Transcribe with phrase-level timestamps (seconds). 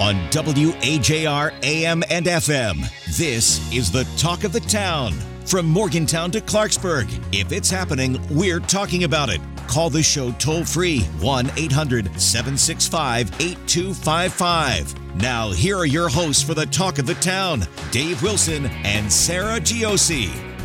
[0.00, 3.16] on WAJR AM and FM.
[3.16, 5.12] This is the talk of the town.
[5.44, 9.40] From Morgantown to Clarksburg, if it's happening, we're talking about it.
[9.66, 15.16] Call the show toll free 1 800 765 8255.
[15.16, 19.58] Now, here are your hosts for the talk of the town Dave Wilson and Sarah
[19.60, 20.57] Giosi.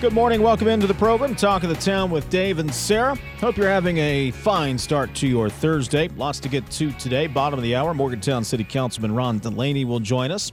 [0.00, 0.40] Good morning.
[0.40, 3.16] Welcome into the program, Talk of the Town with Dave and Sarah.
[3.38, 6.08] Hope you're having a fine start to your Thursday.
[6.16, 7.26] Lots to get to today.
[7.26, 10.52] Bottom of the hour, Morgantown City Councilman Ron Dulaney will join us.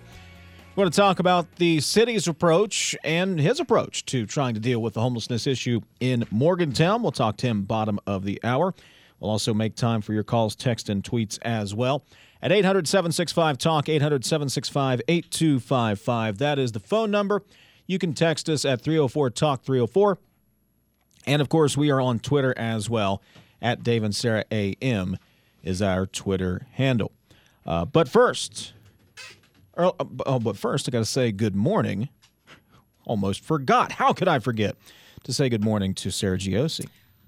[0.76, 4.82] We're going to talk about the city's approach and his approach to trying to deal
[4.82, 7.02] with the homelessness issue in Morgantown.
[7.02, 8.74] We'll talk to him bottom of the hour.
[9.22, 12.04] We'll also make time for your calls, text, and tweets as well.
[12.42, 16.38] At 800 765 TALK, 800 765 8255.
[16.38, 17.44] That is the phone number.
[17.88, 20.20] You can text us at 304 Talk 304.
[21.26, 23.22] And of course, we are on Twitter as well.
[23.62, 25.18] At Dave and Sarah AM
[25.64, 27.12] is our Twitter handle.
[27.66, 28.74] Uh, but first,
[29.78, 32.10] oh, oh, but first, I got to say good morning.
[33.06, 33.94] Almost forgot.
[33.94, 34.76] How could I forget
[35.24, 36.88] to say good morning to Sarah Giosi?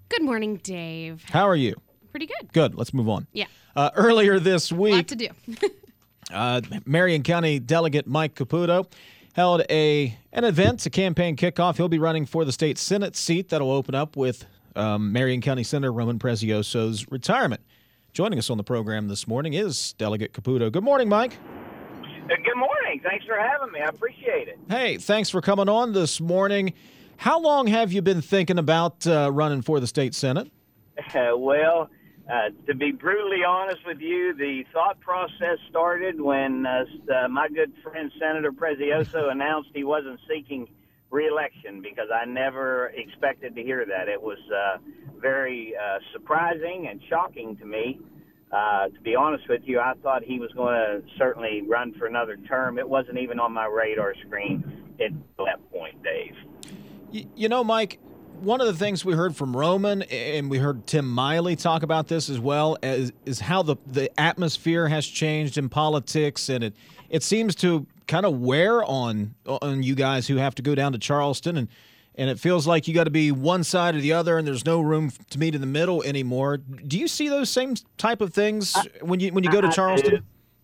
[0.09, 1.24] Good morning, Dave.
[1.30, 1.76] How are you?
[2.12, 2.52] Pretty good.
[2.53, 2.76] Good.
[2.76, 3.28] Let's move on.
[3.34, 3.46] Yeah.
[3.76, 5.28] Uh, earlier this Lot week, to do.
[6.34, 8.88] uh, Marion County Delegate Mike Caputo
[9.39, 11.77] held a an event, a campaign kickoff.
[11.77, 14.45] He'll be running for the state senate seat that'll open up with
[14.75, 17.61] um, Marion County Senator Roman Prezioso's retirement.
[18.11, 20.69] Joining us on the program this morning is Delegate Caputo.
[20.69, 21.38] Good morning, Mike.
[21.39, 22.99] Uh, Good morning.
[23.01, 23.79] Thanks for having me.
[23.79, 24.59] I appreciate it.
[24.67, 26.73] Hey, thanks for coming on this morning.
[27.16, 30.51] How long have you been thinking about uh, running for the state senate?
[31.16, 31.89] Uh, well,
[32.29, 37.47] uh, to be brutally honest with you, the thought process started when uh, uh, my
[37.47, 40.67] good friend Senator Prezioso announced he wasn't seeking
[41.09, 44.07] reelection because I never expected to hear that.
[44.07, 44.78] It was uh,
[45.19, 48.00] very uh, surprising and shocking to me.
[48.52, 52.05] Uh, to be honest with you, I thought he was going to certainly run for
[52.08, 52.78] another term.
[52.79, 56.35] It wasn't even on my radar screen at that point, Dave.
[57.11, 57.99] Y- You know, Mike,
[58.41, 62.08] one of the things we heard from Roman, and we heard Tim Miley talk about
[62.08, 66.74] this as well, is, is how the, the atmosphere has changed in politics, and it
[67.09, 70.91] it seems to kind of wear on on you guys who have to go down
[70.94, 71.68] to Charleston, and
[72.16, 74.66] and it feels like you got to be one side or the other, and there's
[74.66, 76.58] no room to meet in the middle anymore.
[76.58, 79.72] Do you see those same type of things when you when you go to I-
[79.72, 80.16] I Charleston?
[80.16, 80.22] do.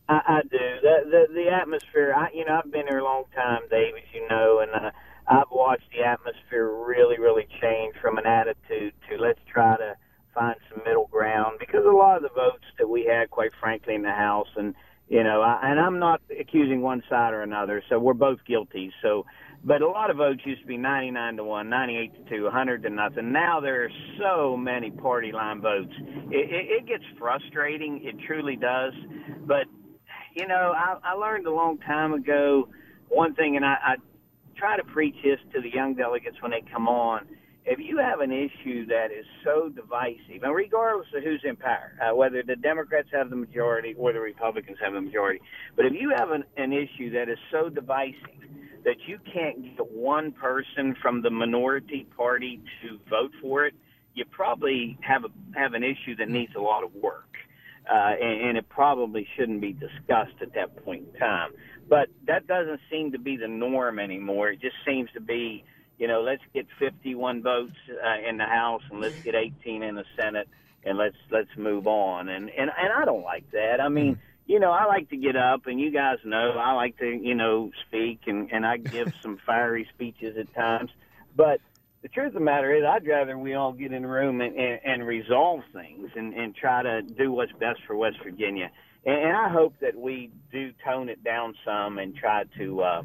[0.07, 0.57] I, I do.
[0.83, 2.13] The, the the atmosphere.
[2.15, 4.91] I you know I've been here a long time, Dave, as you know, and uh,
[5.27, 9.95] I've watched the atmosphere really really change from an attitude to let's try to
[10.33, 13.95] find some middle ground because a lot of the votes that we had, quite frankly,
[13.95, 14.75] in the House and
[15.07, 18.91] you know, I, and I'm not accusing one side or another, so we're both guilty.
[19.03, 19.25] So,
[19.63, 22.83] but a lot of votes used to be 99 to 1, 98 to 2, 100
[22.83, 23.31] to nothing.
[23.31, 23.89] Now there are
[24.19, 25.93] so many party line votes.
[26.31, 28.01] It, it, it gets frustrating.
[28.03, 28.93] It truly does.
[29.45, 29.65] But,
[30.35, 32.67] you know, I, I learned a long time ago
[33.09, 33.95] one thing, and I, I
[34.57, 37.27] try to preach this to the young delegates when they come on.
[37.65, 41.93] If you have an issue that is so divisive, and regardless of who's in power,
[41.99, 45.41] uh, whether the Democrats have the majority or the Republicans have the majority,
[45.75, 48.45] but if you have an, an issue that is so divisive
[48.83, 53.73] that you can't get one person from the minority party to vote for it,
[54.13, 57.35] you probably have a have an issue that needs a lot of work,
[57.91, 61.51] uh, and, and it probably shouldn't be discussed at that point in time.
[61.87, 64.49] But that doesn't seem to be the norm anymore.
[64.49, 65.63] It just seems to be,
[65.99, 69.95] you know, let's get 51 votes uh, in the House and let's get 18 in
[69.95, 70.47] the Senate,
[70.83, 72.29] and let's let's move on.
[72.29, 73.79] And and and I don't like that.
[73.81, 74.19] I mean.
[74.47, 77.33] You know, I like to get up, and you guys know I like to, you
[77.33, 80.91] know, speak, and and I give some fiery speeches at times.
[81.35, 81.61] But
[82.05, 84.55] the truth of the matter is, I'd rather we all get in the room and,
[84.55, 88.69] and, and resolve things and, and try to do what's best for West Virginia.
[89.05, 93.03] And, and I hope that we do tone it down some and try to uh,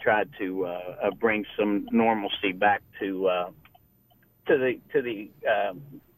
[0.00, 3.50] try to uh, uh, bring some normalcy back to uh,
[4.48, 5.74] to the to the uh,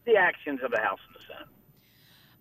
[0.06, 1.49] the actions of the House and the Senate.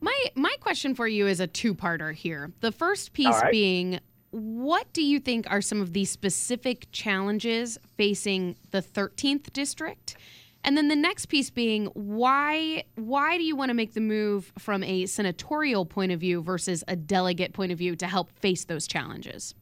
[0.02, 2.52] My my question for you is a two-parter here.
[2.62, 3.52] The first piece right.
[3.52, 4.00] being
[4.32, 10.18] what do you think are some of the specific challenges facing the 13th district?
[10.64, 14.54] And then the next piece being why why do you want to make the move
[14.58, 18.66] from a senatorial point of view versus a delegate point of view to help face
[18.66, 19.56] those challenges?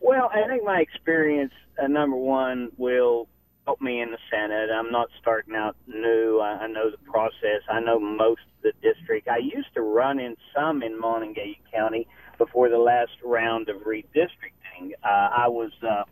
[0.00, 1.52] Well, I think my experience,
[1.82, 3.28] uh, number one, will
[3.66, 4.70] help me in the Senate.
[4.70, 6.40] I'm not starting out new.
[6.40, 7.62] I, I know the process.
[7.70, 9.28] I know most of the district.
[9.28, 12.08] I used to run in some in Monongalia County
[12.38, 14.92] before the last round of redistricting.
[15.04, 16.02] Uh, I was uh,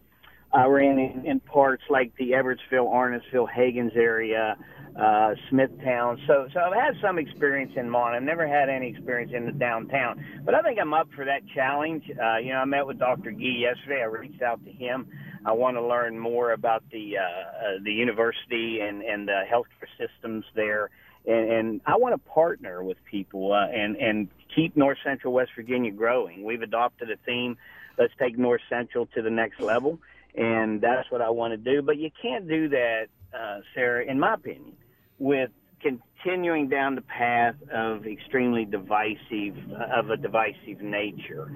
[0.52, 4.56] I ran in, in parts like the Everettsville, Arnettsville, Hagans area.
[4.97, 6.20] uh, Smithtown.
[6.26, 8.12] So, so I've had some experience in Mon.
[8.12, 11.43] I've never had any experience in the downtown, but I think I'm up for that
[11.55, 12.05] challenge.
[12.11, 13.31] Uh, you know, I met with Dr.
[13.31, 14.02] Gee yesterday.
[14.02, 15.06] I reached out to him.
[15.44, 19.88] I want to learn more about the uh, uh, the university and and the healthcare
[19.99, 20.91] systems there,
[21.26, 25.52] and, and I want to partner with people uh, and and keep North Central West
[25.56, 26.44] Virginia growing.
[26.44, 27.56] We've adopted a theme.
[27.99, 29.99] Let's take North Central to the next level,
[30.34, 31.82] and that's what I want to do.
[31.82, 34.76] But you can't do that, uh, Sarah, in my opinion,
[35.18, 35.50] with
[35.80, 39.56] continuing down the path of extremely divisive
[39.94, 41.50] of a divisive nature.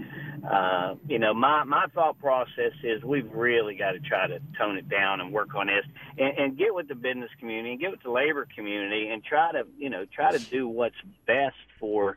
[0.50, 4.76] Uh, you know, my my thought process is we've really got to try to tone
[4.76, 5.84] it down and work on this
[6.18, 9.52] and, and get with the business community and get with the labor community and try
[9.52, 12.16] to you know try to do what's best for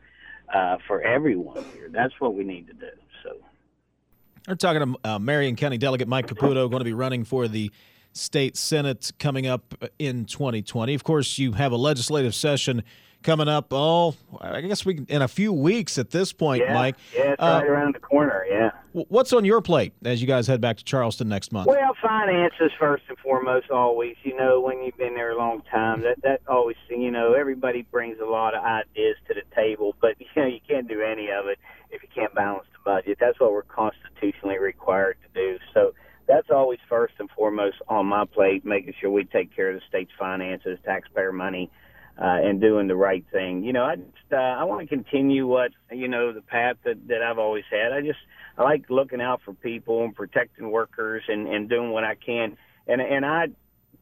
[0.54, 1.88] uh, for everyone here.
[1.92, 2.90] That's what we need to do.
[3.22, 3.36] So.
[4.46, 7.70] We're talking to uh, Marion County Delegate Mike Caputo, going to be running for the
[8.12, 10.94] state senate coming up in 2020.
[10.94, 12.82] Of course, you have a legislative session
[13.22, 13.68] coming up.
[13.72, 16.96] Oh, I guess we in a few weeks at this point, yeah, Mike.
[17.14, 18.44] Yeah, it's uh, right around the corner.
[18.48, 18.70] Yeah.
[18.92, 21.66] What's on your plate as you guys head back to Charleston next month?
[21.66, 23.70] Well, finances first and foremost.
[23.70, 27.34] Always, you know, when you've been there a long time, that that always, you know,
[27.34, 31.02] everybody brings a lot of ideas to the table, but you know, you can't do
[31.02, 31.58] any of it
[31.90, 33.18] if you can't balance the budget.
[33.20, 35.58] That's what we're constitutionally required to do.
[35.74, 35.92] So
[36.26, 39.82] that's always first and foremost on my plate, making sure we take care of the
[39.86, 41.70] state's finances, taxpayer money,
[42.18, 43.62] uh, and doing the right thing.
[43.62, 47.08] You know, I just uh, I want to continue what you know the path that
[47.08, 47.92] that I've always had.
[47.92, 48.20] I just
[48.56, 52.56] I like looking out for people and protecting workers and and doing what I can.
[52.86, 53.48] And and I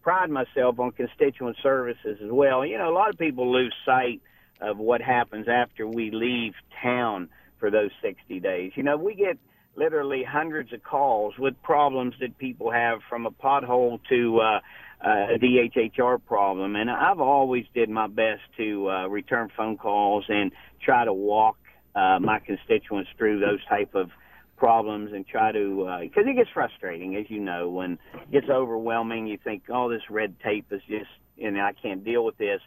[0.00, 2.64] pride myself on constituent services as well.
[2.64, 4.20] You know, a lot of people lose sight
[4.60, 8.72] of what happens after we leave town for those 60 days.
[8.74, 9.38] You know, we get
[9.76, 14.60] literally hundreds of calls with problems that people have from a pothole to uh,
[15.04, 16.76] uh, a DHHR problem.
[16.76, 21.56] And I've always did my best to uh, return phone calls and try to walk
[21.94, 24.10] uh, my constituents through those type of
[24.56, 28.48] problems and try to because uh, it gets frustrating as you know when it gets
[28.48, 32.38] overwhelming you think oh, this red tape is just you know I can't deal with
[32.38, 32.60] this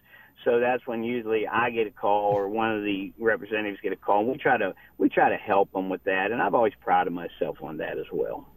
[0.43, 3.95] so that's when usually I get a call or one of the representatives get a
[3.95, 4.21] call.
[4.21, 7.13] And we try to we try to help them with that, and I've always prided
[7.13, 8.47] myself on that as well.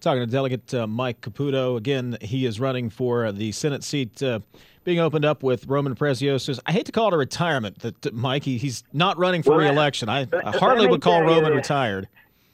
[0.00, 4.22] Talking to Delegate uh, Mike Caputo again, he is running for the Senate seat.
[4.22, 4.40] Uh,
[4.84, 6.60] being opened up with Roman Preziosos.
[6.66, 9.60] I hate to call it a retirement, that Mike he, he's not running for well,
[9.60, 10.10] reelection.
[10.10, 12.06] I, I hardly would call Roman retired.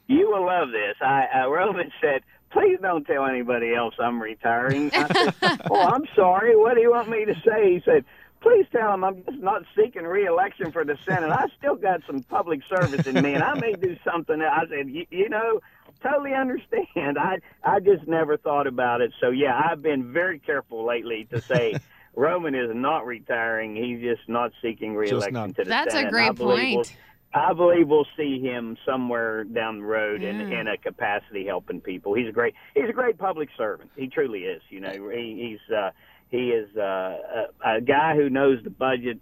[0.06, 0.94] You will love this.
[1.00, 4.90] I, uh, Roman said please don't tell anybody else I'm retiring.
[4.94, 5.34] I said,
[5.70, 6.56] oh, I'm sorry.
[6.56, 7.74] What do you want me to say?
[7.74, 8.04] He said,
[8.40, 11.30] please tell him I'm just not seeking reelection for the Senate.
[11.30, 14.40] I still got some public service in me, and I may do something.
[14.40, 15.60] I said, you know,
[16.02, 17.18] totally understand.
[17.18, 19.12] I I just never thought about it.
[19.20, 21.78] So yeah, I've been very careful lately to say.
[22.16, 23.76] Roman is not retiring.
[23.76, 25.54] He's just not seeking reelection not.
[25.54, 26.12] to the That's Senate.
[26.12, 26.92] That's a great point.
[27.32, 30.60] I believe we'll see him somewhere down the road in, mm.
[30.60, 32.14] in a capacity helping people.
[32.14, 33.90] He's a great he's a great public servant.
[33.96, 34.62] He truly is.
[34.68, 35.90] You know, he, he's uh,
[36.28, 36.80] he is uh,
[37.64, 39.20] a, a guy who knows the budget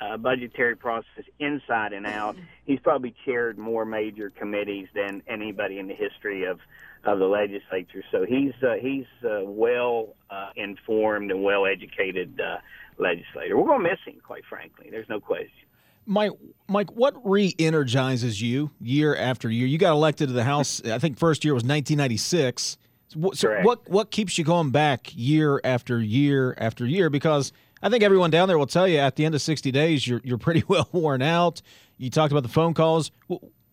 [0.00, 2.36] uh, budgetary process inside and out.
[2.64, 6.60] He's probably chaired more major committees than anybody in the history of
[7.04, 8.04] of the legislature.
[8.10, 12.58] So he's uh, he's uh, well uh, informed and well educated uh,
[12.98, 13.56] legislator.
[13.56, 14.88] We're going to miss him, quite frankly.
[14.90, 15.67] There's no question.
[16.08, 16.32] Mike,
[16.68, 19.66] Mike, what re-energizes you year after year?
[19.66, 20.82] You got elected to the House.
[20.84, 22.78] I think first year was 1996.
[23.08, 27.10] So, so what what keeps you going back year after year after year?
[27.10, 30.06] Because I think everyone down there will tell you at the end of 60 days
[30.06, 31.60] you're you're pretty well worn out.
[31.98, 33.10] You talked about the phone calls.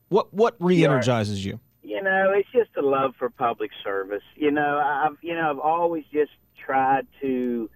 [0.10, 1.60] What what re-energizes you?
[1.84, 4.24] You know, it's just a love for public service.
[4.36, 6.32] You know, I've you know I've always just
[6.66, 7.70] tried to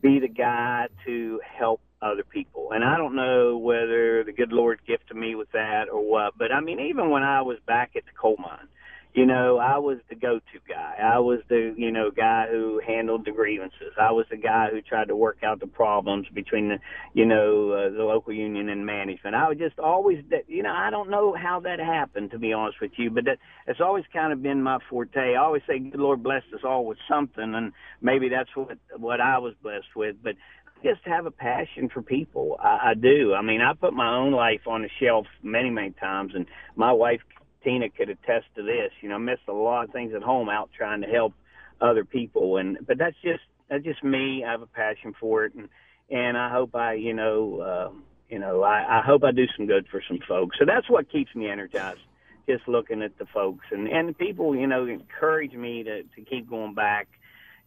[0.00, 2.70] be the guy to help other people.
[2.72, 6.52] And I don't know whether the good Lord gifted me with that or what, but
[6.52, 8.68] I mean, even when I was back at the coal mine,
[9.14, 10.94] you know, I was the go-to guy.
[11.02, 13.92] I was the, you know, guy who handled the grievances.
[14.00, 16.78] I was the guy who tried to work out the problems between the,
[17.12, 19.34] you know, uh, the local union and management.
[19.34, 22.80] I was just always, you know, I don't know how that happened to be honest
[22.80, 25.34] with you, but that it's always kind of been my forte.
[25.34, 29.20] I always say, "Good Lord bless us all with something," and maybe that's what what
[29.20, 30.16] I was blessed with.
[30.22, 30.36] But
[30.82, 32.56] just have a passion for people.
[32.60, 33.34] I, I do.
[33.34, 36.46] I mean, I put my own life on the shelf many, many times, and
[36.76, 37.20] my wife
[37.64, 38.90] Tina could attest to this.
[39.00, 41.34] You know, I missed a lot of things at home out trying to help
[41.80, 44.44] other people, and but that's just that's just me.
[44.44, 45.68] I have a passion for it, and
[46.10, 47.90] and I hope I, you know, uh,
[48.28, 50.56] you know, I, I hope I do some good for some folks.
[50.58, 52.00] So that's what keeps me energized.
[52.48, 56.22] Just looking at the folks and and the people, you know, encourage me to to
[56.28, 57.08] keep going back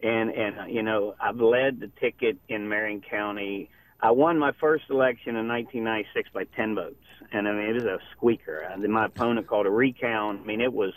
[0.01, 3.69] and and uh, you know I've led the ticket in Marion County.
[4.01, 6.95] I won my first election in 1996 by 10 votes,
[7.31, 8.59] and I mean it was a squeaker.
[8.59, 10.41] And then my opponent called a recount.
[10.41, 10.93] I mean it was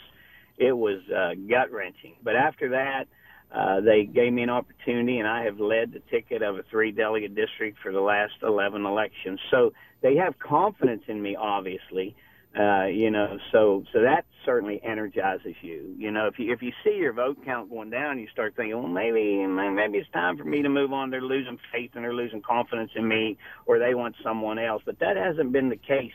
[0.59, 2.15] it was uh, gut wrenching.
[2.23, 3.07] But after that,
[3.55, 6.93] uh, they gave me an opportunity, and I have led the ticket of a three
[6.93, 9.41] delegate district for the last 11 elections.
[9.51, 12.15] So they have confidence in me, obviously.
[12.59, 15.95] Uh, you know, so so that certainly energizes you.
[15.99, 18.77] You know, if you if you see your vote count going down, you start thinking,
[18.77, 21.11] well, maybe maybe it's time for me to move on.
[21.11, 23.37] They're losing faith and they're losing confidence in me,
[23.67, 24.83] or they want someone else.
[24.85, 26.13] But that hasn't been the case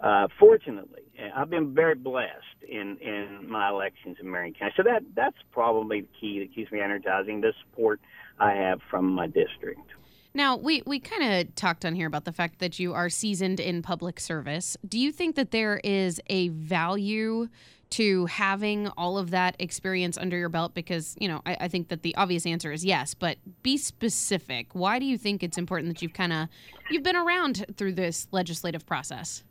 [0.00, 1.02] uh, fortunately,
[1.34, 4.72] I've been very blessed in in my elections in Marion County.
[4.76, 7.40] So that that's probably the key that keeps me energizing.
[7.40, 8.00] The support
[8.38, 9.88] I have from my district.
[10.36, 13.60] Now, we, we kind of talked on here about the fact that you are seasoned
[13.60, 14.76] in public service.
[14.86, 17.48] Do you think that there is a value
[17.90, 20.74] to having all of that experience under your belt?
[20.74, 24.74] Because, you know, I, I think that the obvious answer is yes, but be specific.
[24.74, 26.48] Why do you think it's important that you've kind of
[26.90, 29.44] you've been around through this legislative process?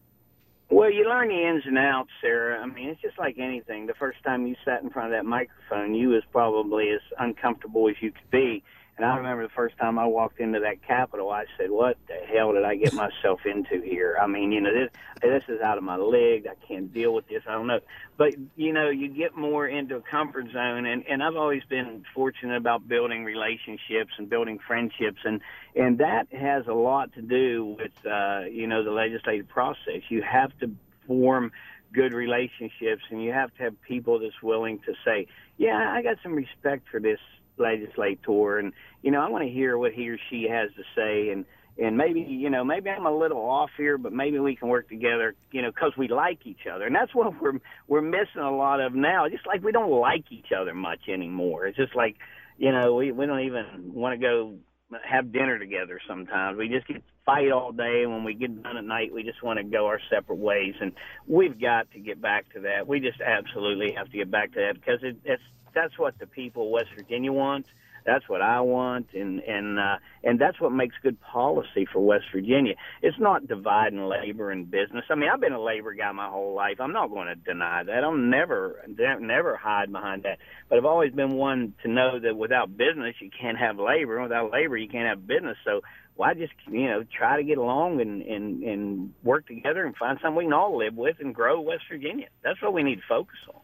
[0.70, 2.60] Well, you learn the ins and outs, Sarah.
[2.60, 3.86] I mean, it's just like anything.
[3.86, 7.88] The first time you sat in front of that microphone, you was probably as uncomfortable
[7.88, 8.64] as you could be.
[8.96, 12.14] And I remember the first time I walked into that Capitol, I said, "What the
[12.32, 15.80] hell did I get myself into here?" I mean, you know, this this is out
[15.80, 16.46] of my league.
[16.46, 17.42] I can't deal with this.
[17.48, 17.80] I don't know,
[18.18, 22.06] but you know, you get more into a comfort zone, and and I've always been
[22.14, 25.42] fortunate about building relationships and building friendships, and
[25.76, 30.04] and that has a lot to do with uh, you know the legislative process.
[30.10, 30.70] You have to
[31.08, 31.52] form
[31.92, 36.18] good relationships, and you have to have people that's willing to say, "Yeah, I got
[36.22, 37.20] some respect for this."
[37.58, 41.30] Legislator, and you know I want to hear what he or she has to say,
[41.30, 41.46] and
[41.78, 44.90] and maybe you know maybe I'm a little off here, but maybe we can work
[44.90, 48.56] together, you know, because we like each other, and that's what we're we're missing a
[48.56, 49.28] lot of now.
[49.30, 51.66] Just like we don't like each other much anymore.
[51.66, 52.16] It's just like
[52.58, 54.56] you know we we don't even want to go
[55.04, 56.58] have dinner together sometimes.
[56.58, 59.42] We just get fight all day, and when we get done at night, we just
[59.42, 60.76] want to go our separate ways.
[60.80, 60.92] And
[61.28, 62.88] we've got to get back to that.
[62.88, 65.42] We just absolutely have to get back to that because it, it's
[65.74, 67.66] that's what the people of West Virginia want.
[68.06, 72.26] That's what I want, and and uh, and that's what makes good policy for West
[72.34, 72.74] Virginia.
[73.02, 75.06] It's not dividing labor and business.
[75.10, 76.82] I mean, I've been a labor guy my whole life.
[76.82, 78.04] I'm not going to deny that.
[78.04, 80.40] I'll never never hide behind that.
[80.70, 84.24] But I've always been one to know that without business you can't have labor, and
[84.24, 85.58] without labor you can't have business.
[85.64, 85.82] So
[86.16, 90.20] why just you know try to get along and and and work together and find
[90.22, 92.28] something we can all live with and grow West Virginia.
[92.44, 93.63] That's what we need to focus on.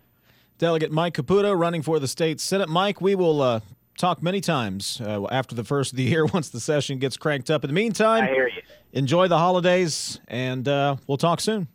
[0.59, 2.67] Delegate Mike Caputo running for the state Senate.
[2.67, 3.59] Mike, we will uh,
[3.97, 7.49] talk many times uh, after the first of the year once the session gets cranked
[7.49, 7.63] up.
[7.63, 8.61] In the meantime, I hear you.
[8.91, 11.69] enjoy the holidays, and uh, we'll talk soon.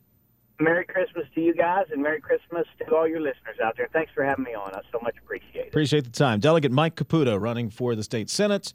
[0.61, 3.89] Merry Christmas to you guys, and Merry Christmas to all your listeners out there.
[3.93, 4.73] Thanks for having me on.
[4.75, 5.69] I so much appreciate it.
[5.69, 6.39] Appreciate the time.
[6.39, 8.75] Delegate Mike Caputo running for the state Senate.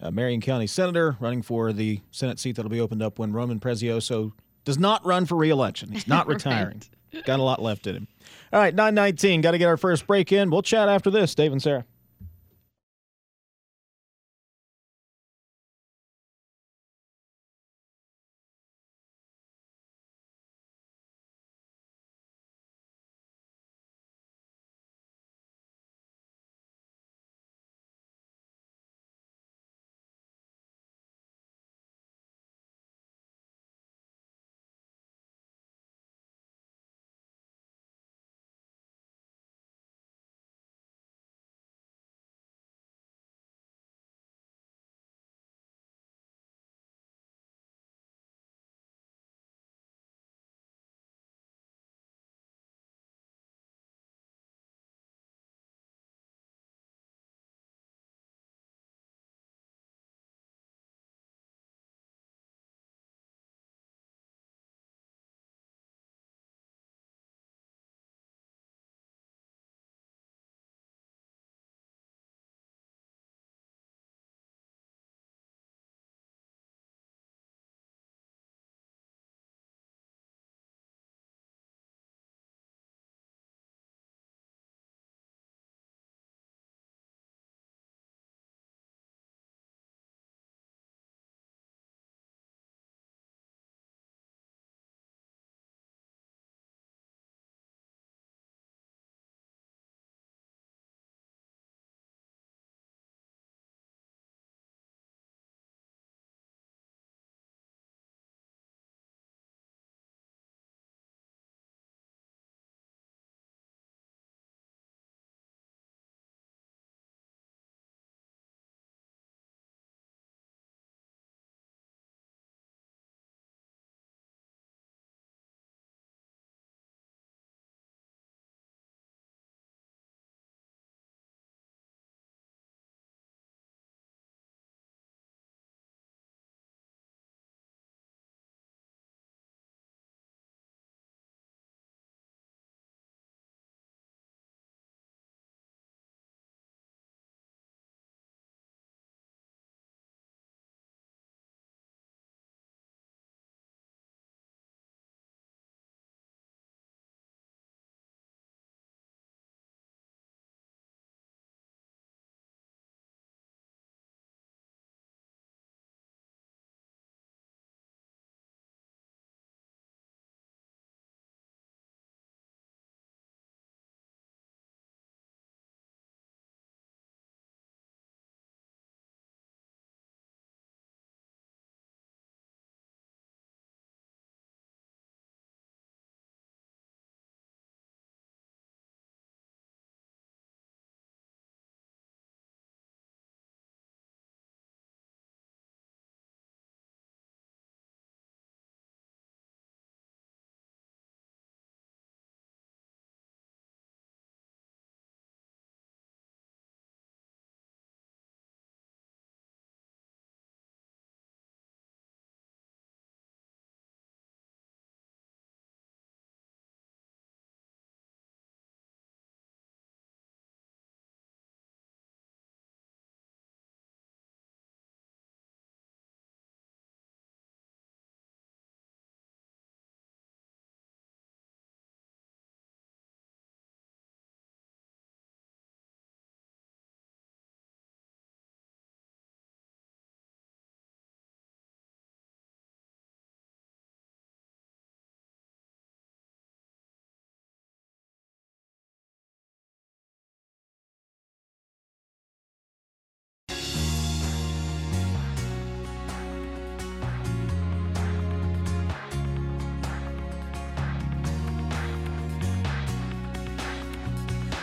[0.00, 3.60] Uh, Marion County Senator running for the Senate seat that'll be opened up when Roman
[3.60, 4.32] Prezioso
[4.64, 5.92] does not run for reelection.
[5.92, 6.78] He's not retiring.
[6.78, 6.88] right.
[7.24, 8.08] Got a lot left in him.
[8.52, 9.40] All right, 919.
[9.40, 10.50] Got to get our first break in.
[10.50, 11.34] We'll chat after this.
[11.34, 11.84] Dave and Sarah.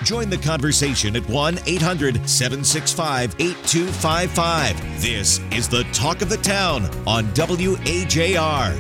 [0.08, 5.02] Join the conversation at 1 800 765 8255.
[5.02, 8.74] This is the Talk of the Town on WAJR.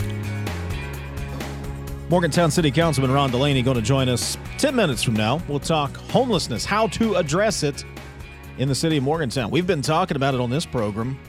[2.09, 5.41] Morgantown City Councilman Ron Dulaney going to join us 10 minutes from now.
[5.49, 7.83] We'll talk homelessness, how to address it
[8.57, 9.51] in the city of Morgantown.
[9.51, 11.19] We've been talking about it on this program,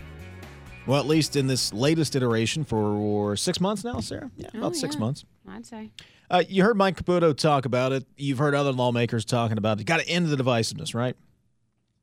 [0.86, 4.30] well, at least in this latest iteration for six months now, Sarah.
[4.36, 5.00] Yeah, oh, about Oh, six yeah.
[5.00, 5.24] months.
[5.50, 5.90] I'd say.
[6.30, 8.06] Uh, you heard Mike Caputo talk about it.
[8.16, 9.84] You've heard other lawmakers talking about it.
[9.84, 11.16] Got to end the divisiveness, right?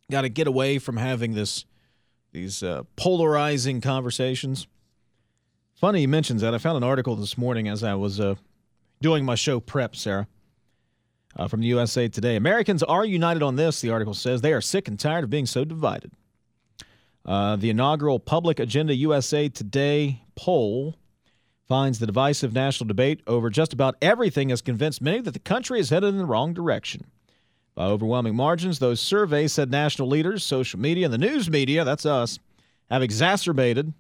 [0.09, 1.65] Got to get away from having this
[2.31, 4.67] these uh, polarizing conversations.
[5.75, 6.53] Funny he mentions that.
[6.53, 8.35] I found an article this morning as I was uh,
[9.01, 10.27] doing my show prep, Sarah,
[11.35, 12.35] uh, from the USA Today.
[12.35, 14.41] Americans are united on this, the article says.
[14.41, 16.11] They are sick and tired of being so divided.
[17.25, 20.95] Uh, the inaugural Public Agenda USA Today poll
[21.67, 25.79] finds the divisive national debate over just about everything has convinced many that the country
[25.79, 27.05] is headed in the wrong direction.
[27.73, 32.05] By overwhelming margins, those surveys said national leaders, social media, and the news media, that's
[32.05, 32.39] us,
[32.89, 33.93] have exacerbated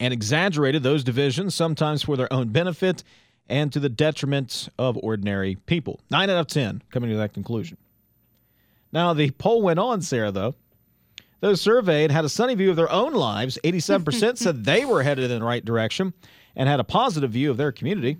[0.00, 3.04] and exaggerated those divisions, sometimes for their own benefit
[3.48, 6.00] and to the detriment of ordinary people.
[6.10, 7.76] Nine out of 10 coming to that conclusion.
[8.92, 10.54] Now, the poll went on, Sarah, though.
[11.40, 13.58] Those surveyed had a sunny view of their own lives.
[13.62, 16.12] 87% said they were headed in the right direction
[16.58, 18.18] and had a positive view of their community.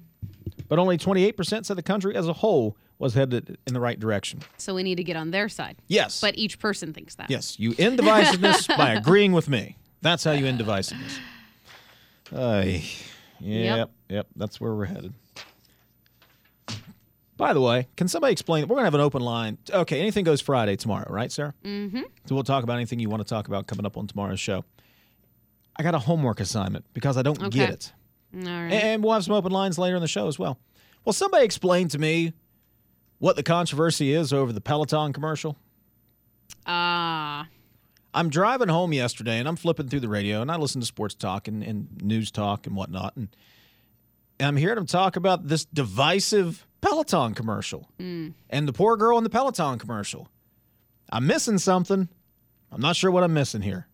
[0.69, 4.41] But only 28% said the country as a whole was headed in the right direction.
[4.57, 5.77] So we need to get on their side.
[5.89, 6.21] Yes.
[6.21, 7.31] But each person thinks that.
[7.31, 9.77] Yes, you end divisiveness by agreeing with me.
[10.01, 11.19] That's how you end divisiveness.
[12.35, 12.85] Ay,
[13.41, 15.15] yep, yep, that's where we're headed.
[17.39, 18.65] By the way, can somebody explain?
[18.65, 19.59] We're going to have an open line.
[19.71, 21.55] Okay, anything goes Friday tomorrow, right, Sarah?
[21.65, 22.03] Mm-hmm.
[22.27, 24.65] So we'll talk about anything you want to talk about coming up on tomorrow's show.
[25.77, 27.93] I got a homework assignment because I don't get it.
[28.35, 28.73] All right.
[28.73, 30.59] And we'll have some open lines later in the show as well.
[31.05, 32.33] Will somebody explain to me
[33.19, 35.57] what the controversy is over the Peloton commercial?
[36.67, 37.49] Ah.
[38.15, 41.15] I'm driving home yesterday and I'm flipping through the radio and I listen to sports
[41.15, 43.17] talk and, and news talk and whatnot.
[43.17, 43.29] And,
[44.39, 48.35] and I'm hearing them talk about this divisive Peloton commercial and
[48.69, 50.29] the poor girl in the Peloton commercial.
[51.11, 52.09] I'm missing something.
[52.71, 53.87] I'm not sure what I'm missing here.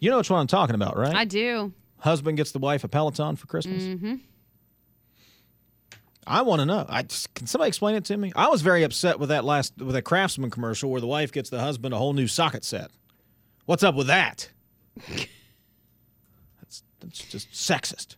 [0.00, 1.14] You know which one I'm talking about, right?
[1.14, 1.72] I do.
[2.06, 3.82] Husband gets the wife a Peloton for Christmas.
[3.82, 4.14] Mm-hmm.
[6.26, 6.86] I want to know.
[6.88, 8.32] I just, can somebody explain it to me?
[8.34, 11.50] I was very upset with that last with that Craftsman commercial where the wife gets
[11.50, 12.90] the husband a whole new socket set.
[13.64, 14.50] What's up with that?
[16.60, 18.16] that's that's just sexist.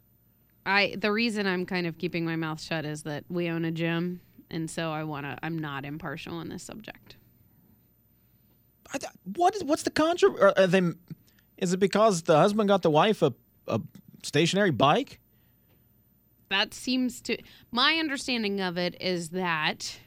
[0.64, 3.70] I the reason I'm kind of keeping my mouth shut is that we own a
[3.70, 4.20] gym,
[4.50, 5.38] and so I want to.
[5.42, 7.16] I'm not impartial on this subject.
[8.92, 8.98] I,
[9.36, 10.54] what is what's the contra?
[10.56, 10.82] Are they?
[11.58, 13.34] Is it because the husband got the wife a
[13.68, 13.80] a
[14.22, 15.20] stationary bike?
[16.50, 17.36] That seems to
[17.70, 19.98] my understanding of it is that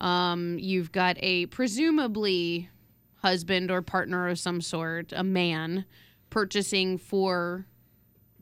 [0.00, 2.70] um, you've got a presumably
[3.16, 5.84] husband or partner of some sort, a man,
[6.30, 7.66] purchasing for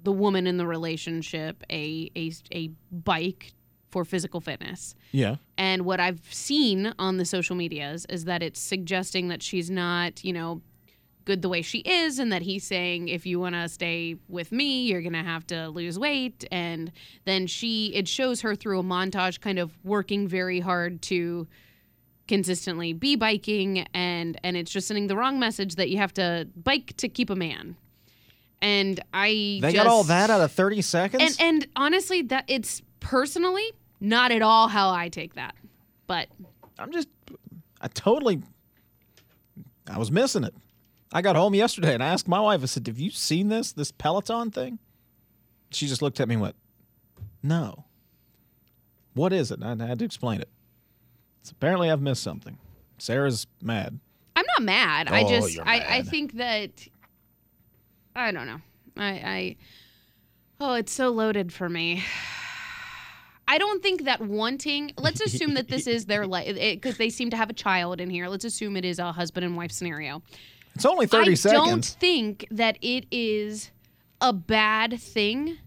[0.03, 3.55] the woman in the relationship a a, a bike
[3.91, 4.95] for physical fitness.
[5.13, 5.37] Yeah.
[5.57, 10.25] And what I've seen on the social medias is that it's suggesting that she's not,
[10.25, 10.63] you know,
[11.25, 14.53] good the way she is, and that he's saying, if you want to stay with
[14.53, 16.45] me, you're going to have to lose weight.
[16.51, 16.93] And
[17.25, 21.47] then she, it shows her through a montage kind of working very hard to
[22.27, 26.49] consistently be biking and and it's just sending the wrong message that you have to
[26.57, 27.77] bike to keep a man
[28.63, 31.23] and i They just, got all that out of thirty seconds.
[31.23, 35.55] and and honestly that it's personally not at all how i take that
[36.07, 36.29] but
[36.79, 37.09] I'm just,
[37.81, 38.43] I totally,
[39.89, 40.55] I was missing it.
[41.15, 43.73] I got home yesterday and I asked my wife, I said, Have you seen this,
[43.73, 44.81] this Peloton thing?
[45.71, 46.57] She just looked at me and went,
[47.43, 47.85] No.
[49.15, 49.61] What is it?
[49.61, 50.49] And I had to explain it.
[51.43, 52.59] So apparently I've missed something.
[52.99, 54.01] Sarah's mad.
[54.35, 55.09] I'm not mad.
[55.09, 56.71] I Oh, just you're I, I think that
[58.17, 58.61] I don't know.
[58.97, 59.57] I I
[60.61, 62.03] oh, it's so loaded for me.
[63.47, 64.93] I don't think that wanting.
[64.99, 68.11] Let's assume that this is their life because they seem to have a child in
[68.11, 68.27] here.
[68.27, 70.23] Let's assume it is a husband and wife scenario.
[70.75, 71.61] It's only 30 I seconds.
[71.61, 73.71] I don't think that it is
[74.21, 75.59] a bad thing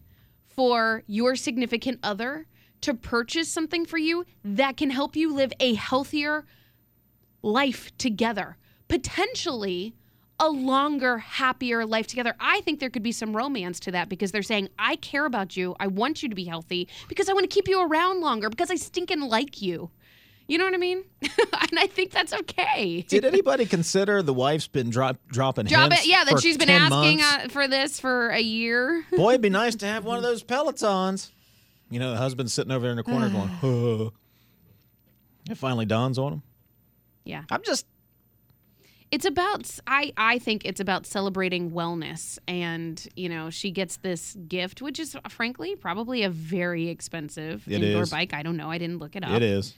[0.48, 2.48] for your significant other
[2.82, 6.46] to purchase something for you that can help you live a healthier
[7.42, 8.58] life together.
[8.88, 9.96] Potentially
[10.40, 12.36] a longer, happier life together.
[12.40, 15.58] I think there could be some romance to that because they're saying, I care about
[15.58, 15.76] you.
[15.80, 18.70] I want you to be healthy because I want to keep you around longer because
[18.70, 19.90] I stinking like you.
[20.48, 21.04] You know what I mean?
[21.22, 23.02] and I think that's okay.
[23.08, 26.10] Did anybody consider the wife's been drop, dropping Drop hints it.
[26.10, 29.06] Yeah, that for she's been asking uh, for this for a year.
[29.12, 31.32] Boy, it'd be nice to have one of those Pelotons.
[31.90, 33.48] You know, the husband's sitting over there in the corner going,
[34.10, 34.10] "Huh."
[35.50, 36.44] It finally dawns on him.
[37.24, 37.44] Yeah.
[37.50, 37.86] I'm just
[39.12, 44.36] It's about I I think it's about celebrating wellness and, you know, she gets this
[44.48, 48.10] gift which is frankly probably a very expensive It indoor is.
[48.12, 48.34] bike.
[48.34, 48.70] I don't know.
[48.70, 49.32] I didn't look it up.
[49.32, 49.74] it is.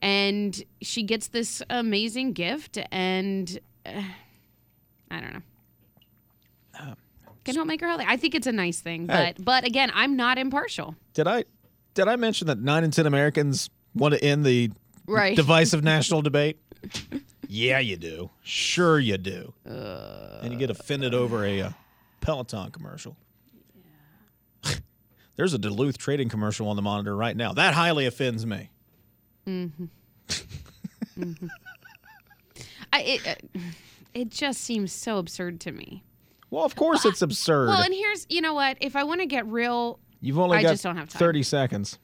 [0.00, 4.02] And she gets this amazing gift and uh,
[5.10, 5.42] I don't know.
[7.44, 8.04] Can help make her healthy.
[8.06, 10.94] I think it's a nice thing, but but again, I'm not impartial.
[11.14, 11.44] Did I
[11.94, 14.70] did I mention that nine in ten Americans want to end the
[15.06, 15.34] Right.
[15.34, 16.58] divisive national debate?
[17.48, 18.28] Yeah, you do.
[18.42, 19.54] Sure, you do.
[19.64, 21.70] and you get offended over a uh,
[22.20, 23.16] Peloton commercial.
[25.36, 27.52] There's a Duluth trading commercial on the monitor right now.
[27.54, 28.70] That highly offends me.
[32.92, 33.34] I, it, uh,
[34.14, 36.04] it just seems so absurd to me.
[36.50, 37.68] Well, of course it's absurd.
[37.68, 38.78] Well, and here's, you know what?
[38.80, 41.18] If I want to get real, You've only I got just don't have time.
[41.18, 41.98] 30 seconds.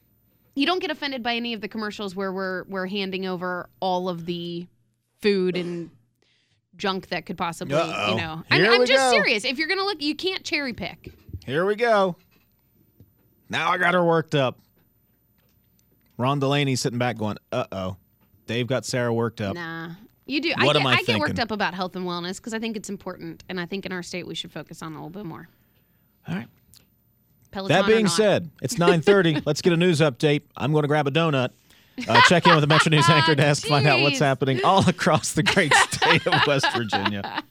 [0.55, 4.09] you don't get offended by any of the commercials where we're we're handing over all
[4.09, 4.67] of the
[5.23, 5.91] food and
[6.77, 8.11] junk that could possibly, Uh-oh.
[8.11, 8.43] you know.
[8.51, 9.11] I'm, I'm we just go.
[9.11, 9.45] serious.
[9.45, 11.13] If you're gonna look, you can't cherry pick.
[11.47, 12.17] Here we go.
[13.49, 14.59] Now I got her worked up.
[16.17, 17.97] Ron Dulaney sitting back going, uh oh.
[18.47, 19.55] Dave got Sarah worked up.
[19.55, 19.91] Nah,
[20.27, 20.53] you do.
[20.59, 22.77] What I am get, I get worked up about health and wellness because I think
[22.77, 25.25] it's important, and I think in our state we should focus on a little bit
[25.25, 25.49] more.
[26.29, 26.49] All right.
[27.51, 29.43] Peloton That being said, it's 9:30.
[29.47, 30.43] Let's get a news update.
[30.57, 31.51] I'm going to grab a donut.
[32.09, 33.67] Uh, check in with the Metro News anchor desk.
[33.67, 37.43] Find out what's happening all across the great state of West Virginia.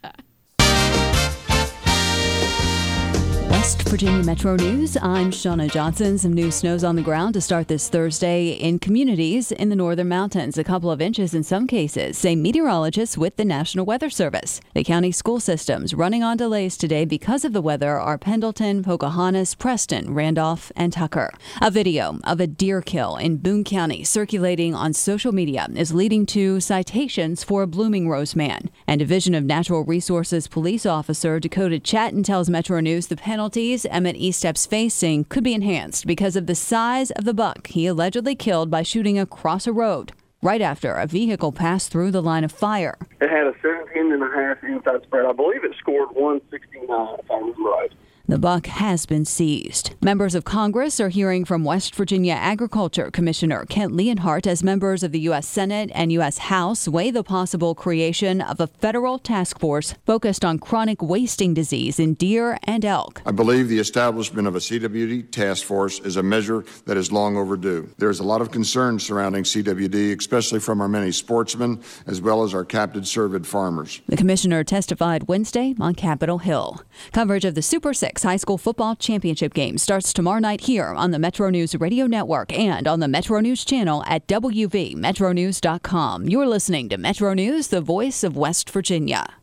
[3.64, 4.98] West Virginia Metro News.
[4.98, 6.18] I'm Shauna Johnson.
[6.18, 10.10] Some new snows on the ground to start this Thursday in communities in the northern
[10.10, 10.58] mountains.
[10.58, 14.60] A couple of inches in some cases, say meteorologists with the National Weather Service.
[14.74, 19.56] The county school systems running on delays today because of the weather are Pendleton, Pocahontas,
[19.56, 21.32] Preston, Randolph, and Tucker.
[21.62, 26.26] A video of a deer kill in Boone County circulating on social media is leading
[26.26, 28.70] to citations for a Blooming Rose man.
[28.88, 33.16] And Division of Natural Resources police officer Dakota Chatton tells Metro News the
[33.56, 38.36] Emmett Eastep's facing could be enhanced because of the size of the buck he allegedly
[38.36, 40.12] killed by shooting across a road
[40.42, 42.98] right after a vehicle passed through the line of fire.
[43.22, 45.28] It had a 17 and a half inside spread.
[45.28, 47.92] I believe it scored 169, if I remember right.
[48.26, 49.96] The buck has been seized.
[50.02, 55.12] Members of Congress are hearing from West Virginia Agriculture Commissioner Kent Leonhardt as members of
[55.12, 55.46] the U.S.
[55.46, 56.38] Senate and U.S.
[56.38, 62.00] House weigh the possible creation of a federal task force focused on chronic wasting disease
[62.00, 63.22] in deer and elk.
[63.26, 67.36] I believe the establishment of a CWD task force is a measure that is long
[67.36, 67.90] overdue.
[67.98, 72.44] There is a lot of concern surrounding CWD, especially from our many sportsmen as well
[72.44, 74.00] as our captive cervid farmers.
[74.08, 76.82] The commissioner testified Wednesday on Capitol Hill.
[77.12, 81.20] Coverage of the Super High School Football Championship game starts tomorrow night here on the
[81.20, 86.28] Metro News Radio Network and on the Metro News channel at WVMetroNews.com.
[86.28, 89.36] You're listening to Metro News, the voice of West Virginia.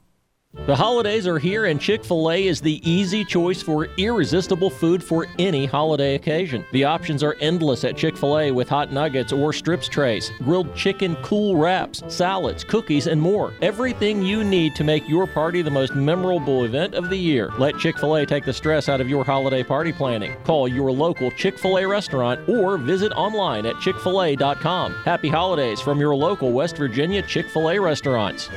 [0.66, 5.02] The holidays are here, and Chick fil A is the easy choice for irresistible food
[5.02, 6.64] for any holiday occasion.
[6.72, 10.74] The options are endless at Chick fil A with hot nuggets or strips trays, grilled
[10.74, 13.54] chicken cool wraps, salads, cookies, and more.
[13.62, 17.52] Everything you need to make your party the most memorable event of the year.
[17.56, 20.34] Let Chick fil A take the stress out of your holiday party planning.
[20.42, 24.94] Call your local Chick fil A restaurant or visit online at chickfil-a.com.
[25.04, 28.50] Happy holidays from your local West Virginia Chick fil A restaurants.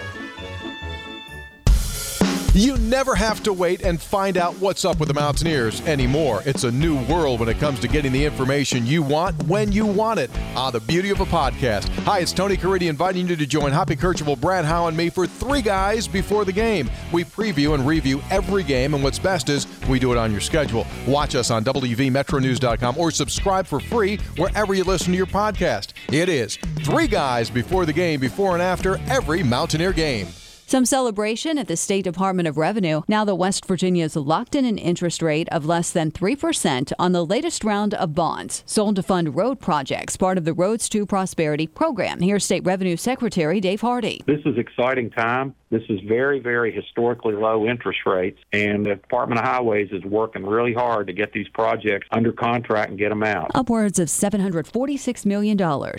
[2.55, 6.43] You never have to wait and find out what's up with the Mountaineers anymore.
[6.45, 9.87] It's a new world when it comes to getting the information you want when you
[9.87, 10.29] want it.
[10.55, 11.89] Ah, the beauty of a podcast.
[12.03, 15.25] Hi, it's Tony Caridi inviting you to join Hoppy Kercheval, Brad Howe, and me for
[15.25, 16.91] Three Guys Before the Game.
[17.11, 20.39] We preview and review every game, and what's best is we do it on your
[20.39, 20.85] schedule.
[21.07, 25.93] Watch us on WVMetroNews.com or subscribe for free wherever you listen to your podcast.
[26.11, 30.27] It is Three Guys Before the Game, before and after every Mountaineer game.
[30.73, 34.65] Some celebration at the State Department of Revenue now that West Virginia is locked in
[34.65, 39.03] an interest rate of less than 3% on the latest round of bonds sold to
[39.03, 42.21] fund road projects, part of the Roads to Prosperity program.
[42.21, 44.23] Here's State Revenue Secretary Dave Hardy.
[44.25, 45.53] This is exciting time.
[45.73, 50.45] This is very, very historically low interest rates, and the Department of Highways is working
[50.45, 53.49] really hard to get these projects under contract and get them out.
[53.55, 55.57] Upwards of $746 million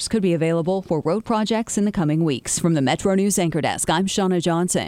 [0.08, 2.56] could be available for road projects in the coming weeks.
[2.56, 4.86] From the Metro News Anchor Desk, I'm Shauna Johnson.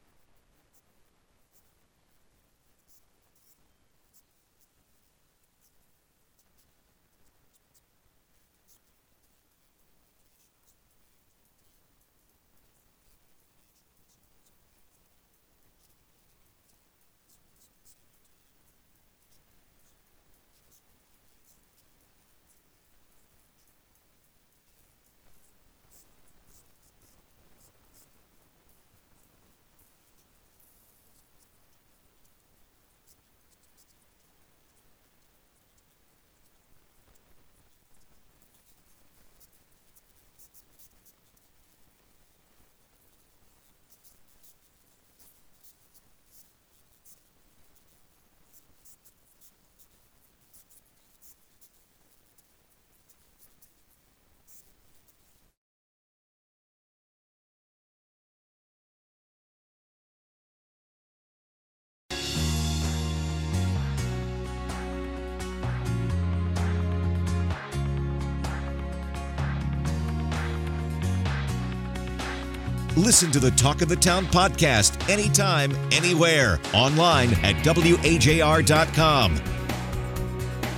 [72.96, 79.34] Listen to the Talk of the Town podcast anytime, anywhere, online at WAJR.com.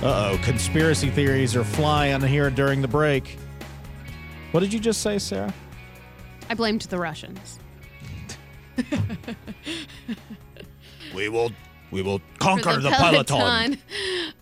[0.01, 3.37] Uh oh, conspiracy theories are flying here during the break.
[4.51, 5.53] What did you just say, Sarah?
[6.49, 7.59] I blamed the Russians.
[11.15, 11.51] We will
[11.91, 13.77] we will for conquer the, peloton.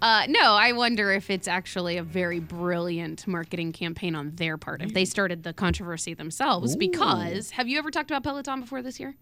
[0.01, 4.81] Uh, no, I wonder if it's actually a very brilliant marketing campaign on their part.
[4.81, 8.99] If they started the controversy themselves, because have you ever talked about Peloton before this
[8.99, 9.15] year?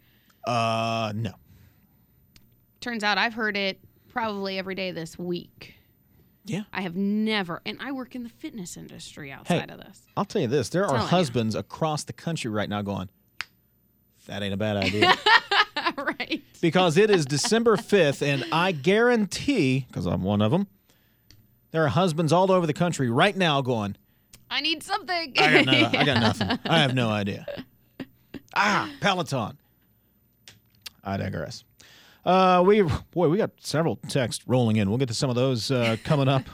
[0.45, 1.31] Uh no.
[2.81, 5.75] Turns out I've heard it probably every day this week.
[6.47, 6.63] Yeah.
[6.71, 10.01] I have never, and I work in the fitness industry outside of this.
[10.15, 11.07] I'll tell you this, there are Telling you.
[11.07, 13.09] husbands across the country right now going,
[14.27, 15.13] that ain't a bad idea.
[15.97, 16.43] right.
[16.61, 20.67] because it is December 5th, and I guarantee, because I'm one of them,
[21.71, 23.95] there are husbands all over the country right now going,
[24.49, 25.33] I need something.
[25.37, 26.59] I got, no, I got nothing.
[26.65, 27.45] I have no idea.
[28.55, 29.57] Ah, Peloton.
[31.03, 31.63] I digress.
[32.23, 34.89] Uh, we boy, we got several texts rolling in.
[34.89, 36.43] We'll get to some of those uh, coming up.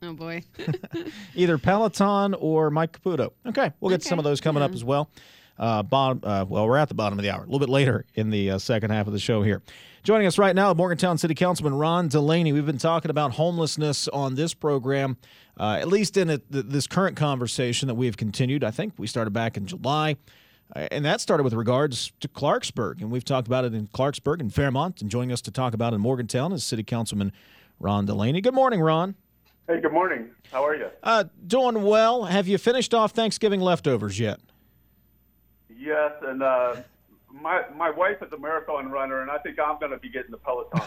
[0.00, 0.44] Oh boy.
[1.34, 3.32] Either Peloton or Mike Caputo.
[3.44, 5.10] Okay, we'll get to some of those coming up as well.
[5.58, 8.04] Uh, bottom, uh, well, we're at the bottom of the hour, a little bit later
[8.14, 9.62] in the uh, second half of the show here.
[10.04, 12.52] Joining us right now, Morgantown City Councilman Ron Dulaney.
[12.54, 15.16] We've been talking about homelessness on this program,
[15.58, 18.62] uh, at least in it, th- this current conversation that we have continued.
[18.62, 20.16] I think we started back in July.
[20.74, 24.40] Uh, and that started with regards to Clarksburg, and we've talked about it in Clarksburg
[24.40, 25.02] and Fairmont.
[25.02, 27.32] And joining us to talk about it in Morgantown is City Councilman
[27.80, 28.42] Ron Dulaney.
[28.42, 29.14] Good morning, Ron.
[29.66, 30.30] Hey, good morning.
[30.52, 30.88] How are you?
[31.02, 32.24] Uh, doing well.
[32.24, 34.40] Have you finished off Thanksgiving leftovers yet?
[35.88, 36.76] Yes, and uh,
[37.32, 40.32] my my wife is a marathon runner, and I think I'm going to be getting
[40.32, 40.82] the Peloton.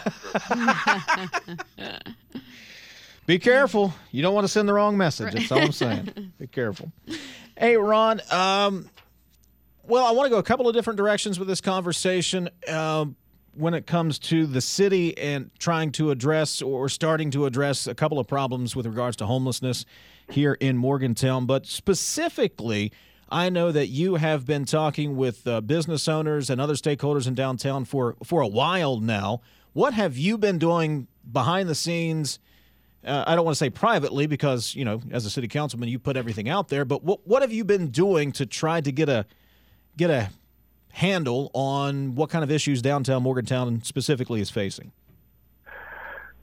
[3.26, 3.92] Be careful.
[4.12, 5.32] You don't want to send the wrong message.
[5.32, 6.32] That's all I'm saying.
[6.38, 6.92] Be careful.
[7.56, 8.20] Hey, Ron.
[8.30, 8.88] Um,
[9.84, 12.48] well, I want to go a couple of different directions with this conversation.
[12.68, 13.16] Um,
[13.54, 17.94] when it comes to the city and trying to address or starting to address a
[17.94, 19.84] couple of problems with regards to homelessness
[20.30, 22.92] here in Morgantown, but specifically,
[23.32, 27.34] I know that you have been talking with uh, business owners and other stakeholders in
[27.34, 29.40] downtown for for a while now.
[29.72, 32.38] What have you been doing behind the scenes?
[33.02, 35.98] Uh, I don't want to say privately because you know, as a city councilman, you
[35.98, 36.84] put everything out there.
[36.84, 39.24] But what what have you been doing to try to get a
[39.96, 40.28] get a
[40.92, 44.92] handle on what kind of issues downtown Morgantown specifically is facing?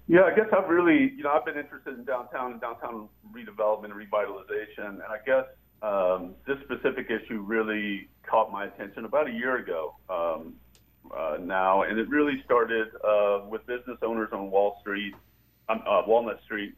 [0.07, 3.91] Yeah, I guess I've really, you know, I've been interested in downtown and downtown redevelopment
[3.91, 5.45] and revitalization, and I guess
[5.81, 10.55] um, this specific issue really caught my attention about a year ago um,
[11.15, 15.13] uh, now, and it really started uh, with business owners on Wall Street,
[15.69, 16.73] um, uh, Walnut Street,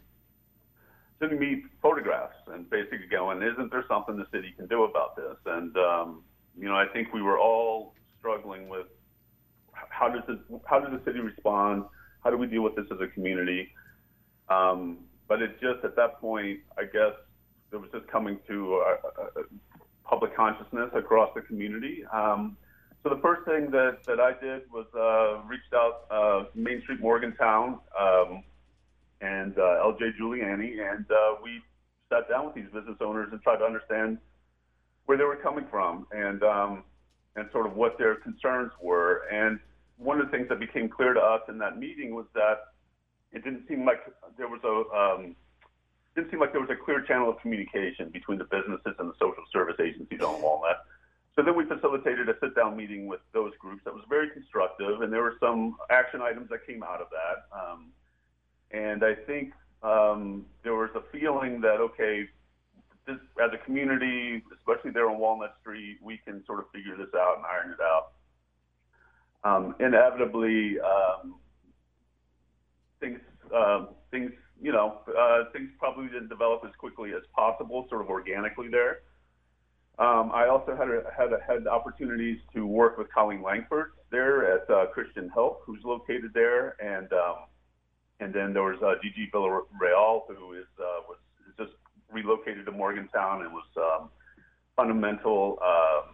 [1.20, 5.38] sending me photographs and basically going, "Isn't there something the city can do about this?"
[5.46, 6.24] And um,
[6.58, 8.88] you know, I think we were all struggling with
[9.74, 11.86] how does it, how does the city respond?
[12.24, 13.74] How do we deal with this as a community?
[14.50, 17.14] Um, but it just at that point, I guess
[17.72, 19.42] it was just coming to uh,
[20.04, 22.04] public consciousness across the community.
[22.12, 22.58] Um,
[23.04, 27.00] so the first thing that, that I did was uh, reached out uh, Main Street
[27.00, 28.44] Morgantown um,
[29.22, 31.62] and uh, LJ Giuliani, and uh, we
[32.10, 34.18] sat down with these business owners and tried to understand
[35.06, 36.84] where they were coming from and um,
[37.36, 39.24] and sort of what their concerns were.
[39.32, 39.60] And
[39.98, 42.74] one of the things that became clear to us in that meeting was that
[43.32, 44.00] it didn't seem like
[44.38, 45.36] there was a um,
[46.16, 49.14] didn't seem like there was a clear channel of communication between the businesses and the
[49.20, 50.86] social service agencies on Walnut.
[51.36, 55.14] So then we facilitated a sit-down meeting with those groups that was very constructive, and
[55.14, 57.58] there were some action items that came out of that.
[57.58, 57.92] Um,
[58.72, 62.28] and I think um, there was a feeling that okay,
[63.08, 67.14] this, as a community, especially there on Walnut Street, we can sort of figure this
[67.16, 68.12] out and iron it out.
[69.44, 71.36] Um, inevitably, um,
[73.00, 73.20] things
[73.56, 74.32] uh, things
[74.62, 79.00] you know uh, things probably didn't develop as quickly as possible, sort of organically there.
[80.00, 84.56] Um, I also had a, had a, had opportunities to work with Colleen Langford there
[84.56, 87.36] at uh, Christian Help, who's located there, and um,
[88.20, 91.18] and then there was uh, Gigi Villarreal, who is uh, was
[91.58, 91.72] just
[92.12, 94.10] relocated to Morgantown and was um,
[94.76, 96.12] fundamental uh,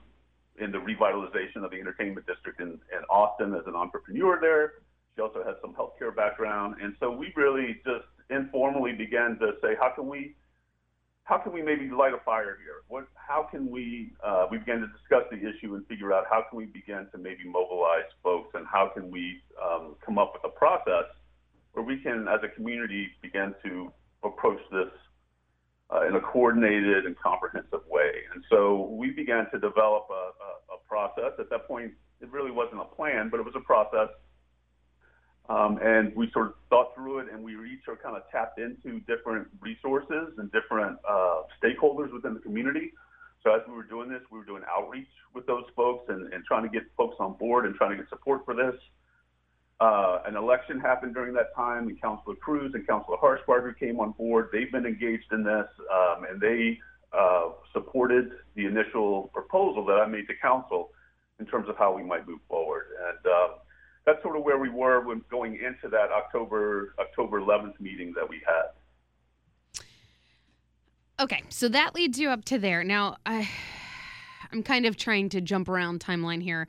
[0.64, 4.74] in the revitalization of the entertainment district in, in Austin as an entrepreneur there.
[5.16, 9.76] She also has some healthcare background, and so we really just informally began to say,
[9.80, 10.36] how can we,
[11.24, 12.84] how can we maybe light a fire here?
[12.88, 14.14] What, how can we?
[14.24, 17.18] Uh, we began to discuss the issue and figure out how can we begin to
[17.18, 21.06] maybe mobilize folks, and how can we um, come up with a process
[21.74, 23.92] where we can, as a community, begin to
[24.24, 24.90] approach this
[25.94, 28.12] uh, in a coordinated and comprehensive way.
[28.34, 31.34] And so we began to develop a, a, a process.
[31.40, 34.10] At that point, it really wasn't a plan, but it was a process.
[35.50, 38.60] Um, and we sort of thought through it, and we each are kind of tapped
[38.60, 42.92] into different resources and different uh, stakeholders within the community.
[43.44, 46.44] So as we were doing this, we were doing outreach with those folks and, and
[46.44, 48.76] trying to get folks on board and trying to get support for this.
[49.80, 54.12] Uh, an election happened during that time, and Councilor Cruz and Councilor Harshbarger came on
[54.12, 54.50] board.
[54.52, 56.80] They've been engaged in this, um, and they
[57.14, 60.90] uh, supported the initial proposal that I made to council
[61.40, 62.86] in terms of how we might move forward.
[63.08, 63.48] And uh,
[64.08, 68.28] that's sort of where we were when going into that October October 11th meeting that
[68.28, 69.84] we had.
[71.20, 72.84] Okay, so that leads you up to there.
[72.84, 73.50] Now, I,
[74.52, 76.68] I'm kind of trying to jump around timeline here.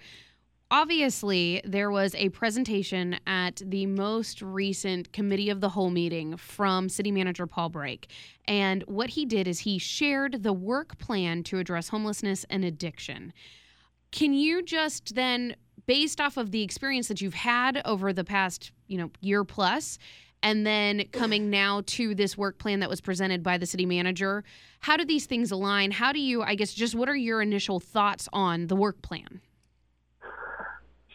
[0.70, 6.88] Obviously, there was a presentation at the most recent committee of the whole meeting from
[6.88, 8.10] City Manager Paul Brake.
[8.46, 13.32] And what he did is he shared the work plan to address homelessness and addiction.
[14.10, 15.54] Can you just then,
[15.88, 19.98] based off of the experience that you've had over the past, you know, year plus,
[20.42, 24.44] and then coming now to this work plan that was presented by the city manager,
[24.80, 25.90] how do these things align?
[25.90, 29.40] How do you, I guess, just what are your initial thoughts on the work plan?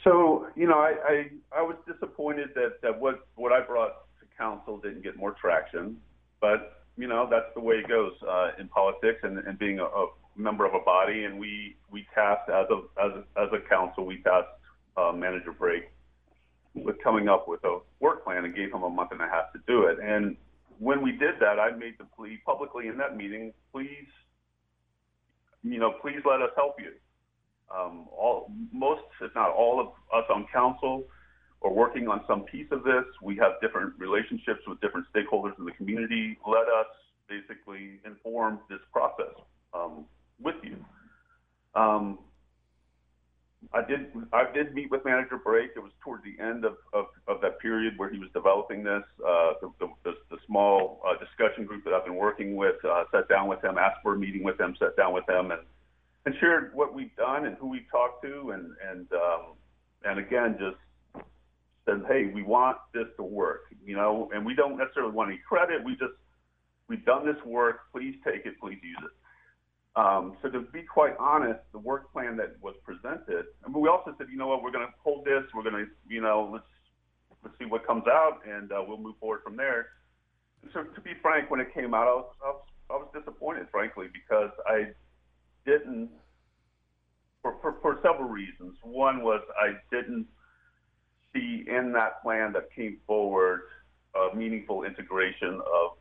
[0.04, 4.26] So, you know, I, I, I was disappointed that, that what, what I brought to
[4.38, 5.98] council didn't get more traction,
[6.42, 9.86] but, you know, that's the way it goes uh, in politics and, and being a,
[9.86, 11.26] a member of a body.
[11.26, 14.50] And we, we tasked, as a, as a, as a council, we tasked
[14.98, 15.90] uh, Manager Brake
[16.76, 19.54] with coming up with a work plan and gave him a month and a half
[19.54, 19.98] to do it.
[20.02, 20.36] And
[20.80, 24.08] when we did that, I made the plea publicly in that meeting, please,
[25.64, 26.92] you know, please let us help you.
[27.74, 31.06] Um, all, most, if not all of us on council
[31.64, 33.06] are working on some piece of this.
[33.22, 36.38] We have different relationships with different stakeholders in the community.
[36.46, 36.88] Let us
[37.30, 39.34] basically inform this process
[39.74, 40.06] um,
[40.42, 40.76] with you.
[41.74, 42.20] Um,
[43.72, 45.72] I did I did meet with Manager Brake.
[45.76, 49.04] It was toward the end of, of, of that period where he was developing this.
[49.20, 53.04] Uh, the, the, the, the, small uh, discussion group that I've been working with uh,
[53.12, 55.62] sat down with him, asked for a meeting with him, sat down with him, and,
[56.26, 59.54] and shared what we've done and who we've talked to, and and um,
[60.04, 60.78] and again just
[61.86, 65.40] said, hey, we want this to work, you know, and we don't necessarily want any
[65.48, 65.84] credit.
[65.84, 66.14] We just
[66.88, 67.92] we've done this work.
[67.92, 68.60] Please take it.
[68.60, 69.12] Please use it.
[69.96, 73.90] Um, so to be quite honest, the work plan that was presented, I mean, we
[73.90, 75.44] also said, you know what, we're going to hold this.
[75.54, 76.66] We're going to, you know, let's
[77.44, 79.88] let's see what comes out, and uh, we'll move forward from there.
[80.64, 83.08] And so to be frank, when it came out, I was, I was I was
[83.14, 84.88] disappointed, frankly, because I
[85.66, 86.10] didn't
[87.44, 88.76] for, for for several reasons.
[88.82, 90.26] One was I didn't
[91.34, 93.62] see in that plan that came forward
[94.16, 95.98] a meaningful integration of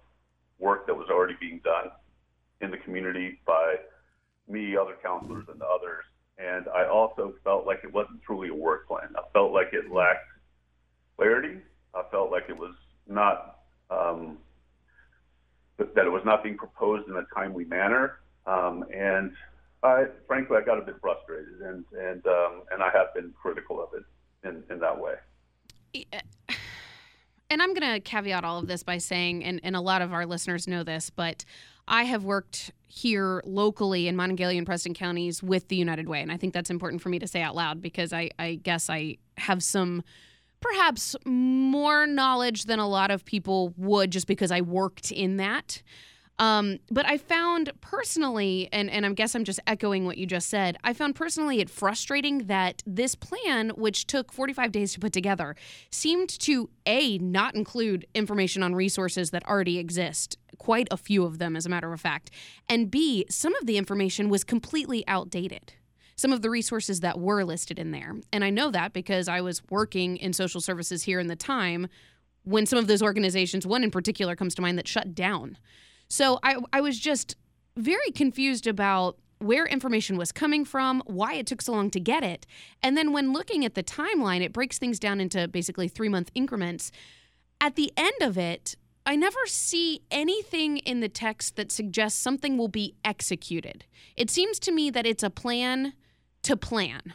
[0.59, 1.91] work that was already being done
[2.63, 3.77] in the community by
[4.49, 6.05] me, other counselors, and others.
[6.39, 9.09] And I also felt like it wasn't truly a work plan.
[9.17, 10.27] I felt like it lacked
[11.17, 11.59] clarity.
[11.95, 12.75] I felt like it was
[13.07, 13.59] not
[13.91, 14.39] um,
[15.79, 18.21] that it was not being proposed in a timely manner.
[18.47, 19.33] Um, and
[19.83, 23.83] I, frankly, I got a bit frustrated, and and um, and I have been critical
[23.83, 25.15] of it in, in that way.
[27.51, 30.15] And I'm going to caveat all of this by saying, and, and a lot of
[30.15, 31.45] our listeners know this, but
[31.89, 36.21] I have worked here locally in Monongalia and Preston counties with the United Way.
[36.21, 38.91] And I think that's important for me to say out loud because I, I guess
[38.91, 40.03] I have some
[40.61, 45.83] perhaps more knowledge than a lot of people would just because I worked in that.
[46.39, 50.49] Um, but I found personally, and, and I guess I'm just echoing what you just
[50.49, 55.13] said, I found personally it frustrating that this plan, which took 45 days to put
[55.13, 55.55] together,
[55.91, 61.39] seemed to A, not include information on resources that already exist, quite a few of
[61.39, 62.31] them, as a matter of fact,
[62.69, 65.73] and B, some of the information was completely outdated
[66.15, 68.15] some of the resources that were listed in there.
[68.33, 71.89] And I know that because I was working in social services here in the time
[72.45, 75.59] when some of those organizations, one in particular comes to mind, that shut down.
[76.09, 77.35] So I, I was just
[77.77, 82.23] very confused about where information was coming from, why it took so long to get
[82.23, 82.47] it.
[82.83, 86.31] And then when looking at the timeline, it breaks things down into basically three month
[86.37, 86.93] increments.
[87.61, 92.57] At the end of it, I never see anything in the text that suggests something
[92.57, 93.85] will be executed.
[94.17, 95.95] It seems to me that it's a plan
[96.43, 97.15] to plan.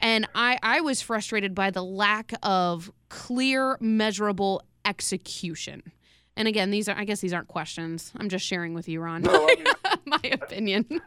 [0.00, 5.92] And I, I was frustrated by the lack of clear, measurable execution.
[6.36, 8.12] And again, these are I guess these aren't questions.
[8.16, 9.22] I'm just sharing with you, Ron.
[9.22, 9.66] No, I mean,
[10.06, 10.86] my opinion.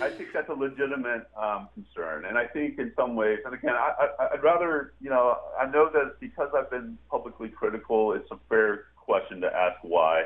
[0.00, 3.74] I think that's a legitimate um, concern, and I think in some ways, and again,
[3.74, 8.30] I, I, I'd rather you know I know that because I've been publicly critical, it's
[8.30, 10.24] a fair question to ask why.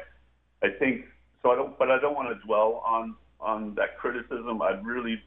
[0.62, 1.05] I think
[1.43, 1.51] so.
[1.51, 4.61] I don't, but I don't want to dwell on on that criticism.
[4.62, 5.22] I'd really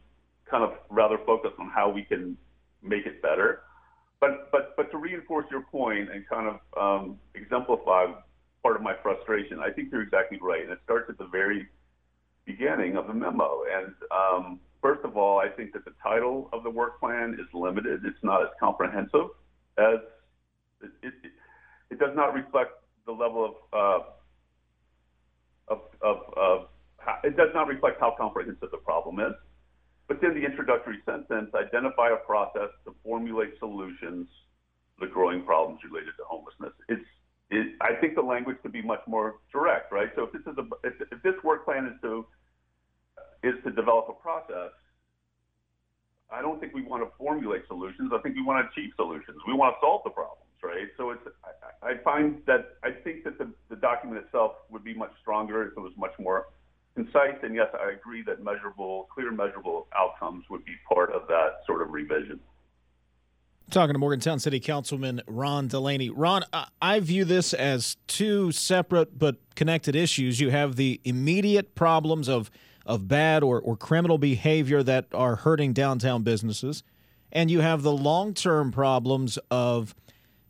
[0.49, 2.38] kind of rather focus on how we can
[2.82, 3.62] make it better.
[4.20, 8.08] But but but to reinforce your point and kind of um, exemplify
[8.62, 11.68] part of my frustration, I think you're exactly right, and it starts at the very
[12.45, 13.64] beginning of the memo.
[13.74, 17.47] And um, first of all, I think that the title of the work plan is
[17.54, 18.02] limited.
[18.06, 19.30] It's not as comprehensive
[19.78, 19.99] as
[20.82, 21.14] it, it,
[21.89, 22.72] it does not reflect
[23.06, 23.99] the level of, uh,
[25.74, 29.34] of, of, of how, it does not reflect how comprehensive the problem is.
[30.08, 34.28] But then the introductory sentence identify a process to formulate solutions
[34.99, 36.74] to the growing problems related to homelessness.
[36.89, 37.06] It's
[37.52, 40.10] it, I think the language could be much more direct, right?
[40.16, 42.26] So if this is a if, if this work plan is to
[43.43, 44.72] is to develop a process,
[46.32, 48.12] I don't think we want to formulate solutions.
[48.16, 49.38] I think we want to achieve solutions.
[49.47, 50.88] We want to solve the problems, right?
[50.97, 51.22] So it's
[51.84, 55.72] I, find that I think that the, the document itself would be much stronger if
[55.78, 56.47] it was much more
[56.95, 57.38] concise.
[57.43, 61.82] And yes, I agree that measurable, clear, measurable outcomes would be part of that sort
[61.82, 62.39] of revision.
[63.70, 66.12] Talking to Morgantown City Councilman Ron Dulaney.
[66.14, 66.43] Ron,
[66.82, 70.41] I view this as two separate but connected issues.
[70.41, 72.51] You have the immediate problems of
[72.84, 76.84] of bad or, or criminal behavior that are hurting downtown businesses,
[77.32, 79.95] and you have the long term problems of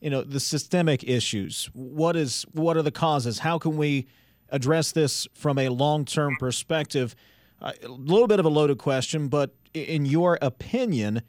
[0.01, 1.69] you know the systemic issues.
[1.73, 3.39] What is what are the causes?
[3.39, 4.07] How can we
[4.49, 7.15] address this from a long term perspective?
[7.61, 11.21] Uh, a little bit of a loaded question, but in your opinion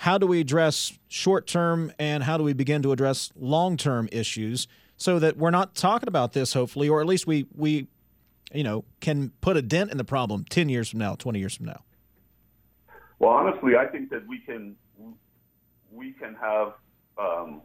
[0.00, 4.08] how do we address short term and how do we begin to address long term
[4.12, 7.88] issues so that we're not talking about this hopefully or at least we we
[8.52, 11.56] you know can put a dent in the problem 10 years from now 20 years
[11.56, 11.82] from now
[13.18, 14.76] well honestly i think that we can
[15.90, 16.74] we can have
[17.18, 17.60] um,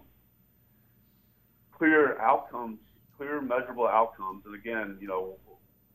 [1.78, 2.80] clear outcomes
[3.18, 5.38] clear measurable outcomes and again you know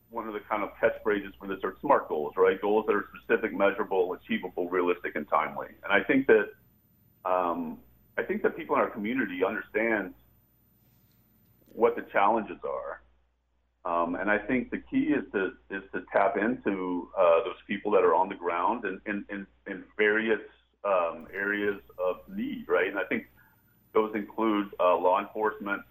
[0.09, 2.59] one of the kind of catchphrases for this are SMART goals, right?
[2.59, 5.67] Goals that are specific, measurable, achievable, realistic, and timely.
[5.83, 6.49] And I think that
[7.25, 7.77] um,
[8.17, 10.13] I think that people in our community understand
[11.67, 13.01] what the challenges are.
[13.85, 17.91] Um, and I think the key is to is to tap into uh, those people
[17.91, 20.41] that are on the ground in, in, in, in various
[20.83, 22.87] um, areas of need, right?
[22.87, 23.27] And I think
[23.93, 25.81] those include uh, law enforcement,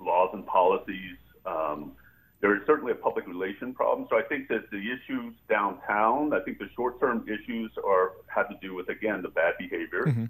[0.00, 1.16] laws and policies,
[1.46, 1.92] um,
[2.40, 4.06] there is certainly a public relation problem.
[4.10, 8.56] So I think that the issues downtown, I think the short-term issues are have to
[8.60, 10.24] do with again the bad behavior mm-hmm.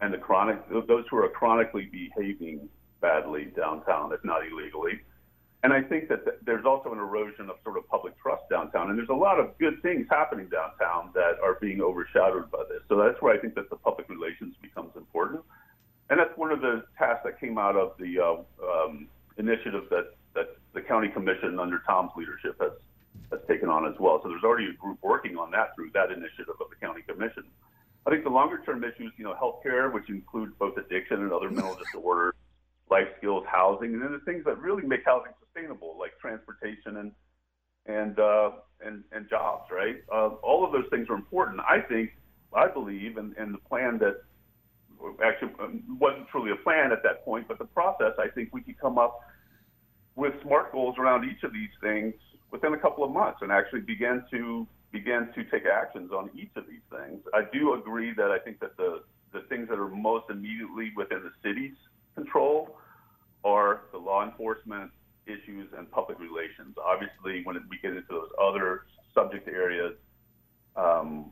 [0.00, 2.68] and the chronic those who are chronically behaving
[3.02, 5.00] badly downtown, if not illegally.
[5.64, 8.88] And I think that th- there's also an erosion of sort of public trust downtown,
[8.90, 12.80] and there's a lot of good things happening downtown that are being overshadowed by this.
[12.88, 15.42] So that's where I think that the public relations becomes important,
[16.12, 18.36] and that's one of the tasks that came out of the uh,
[18.68, 19.08] um,
[19.38, 22.72] initiative that that the county commission under Tom's leadership has
[23.30, 24.20] has taken on as well.
[24.22, 27.44] So there's already a group working on that through that initiative of the county commission.
[28.06, 31.48] I think the longer term issues, you know, healthcare, which includes both addiction and other
[31.48, 32.34] mental disorders,
[32.90, 37.12] life skills, housing, and then the things that really make housing sustainable, like transportation and
[37.86, 38.50] and uh,
[38.84, 39.96] and and jobs, right?
[40.12, 41.60] Uh, all of those things are important.
[41.60, 42.10] I think,
[42.54, 44.20] I believe, and, and the plan that
[45.24, 48.62] actually um, wasn't truly a plan at that point, but the process, I think we
[48.62, 49.20] could come up
[50.14, 52.14] with SMART goals around each of these things
[52.50, 56.50] within a couple of months and actually begin to begin to take actions on each
[56.54, 57.22] of these things.
[57.32, 61.22] I do agree that I think that the the things that are most immediately within
[61.22, 61.76] the city's
[62.14, 62.76] control
[63.44, 64.90] are the law enforcement
[65.26, 66.76] issues and public relations.
[66.84, 68.82] Obviously, when we get into those other
[69.14, 69.94] subject areas,
[70.76, 71.30] um,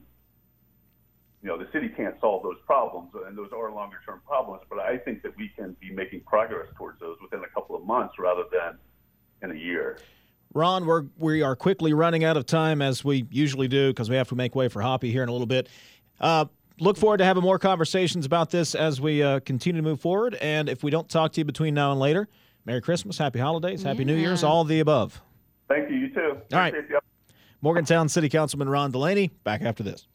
[1.43, 4.63] you know, the city can't solve those problems, and those are longer term problems.
[4.69, 7.85] But I think that we can be making progress towards those within a couple of
[7.85, 8.79] months rather than
[9.43, 9.99] in a year.
[10.53, 14.17] Ron, we're we are quickly running out of time as we usually do because we
[14.17, 15.69] have to make way for Hoppy here in a little bit.
[16.21, 16.45] Uh,
[16.79, 20.35] look forward to having more conversations about this as we uh, continue to move forward.
[20.35, 22.29] And if we don't talk to you between now and later,
[22.67, 24.07] Merry Christmas, Happy Holidays, Happy yeah.
[24.07, 25.23] New Year's, all of the above.
[25.69, 25.97] Thank you.
[25.97, 26.37] You too.
[26.53, 26.75] All right.
[27.63, 30.07] Morgantown City Councilman Ron Dulaney, back after this.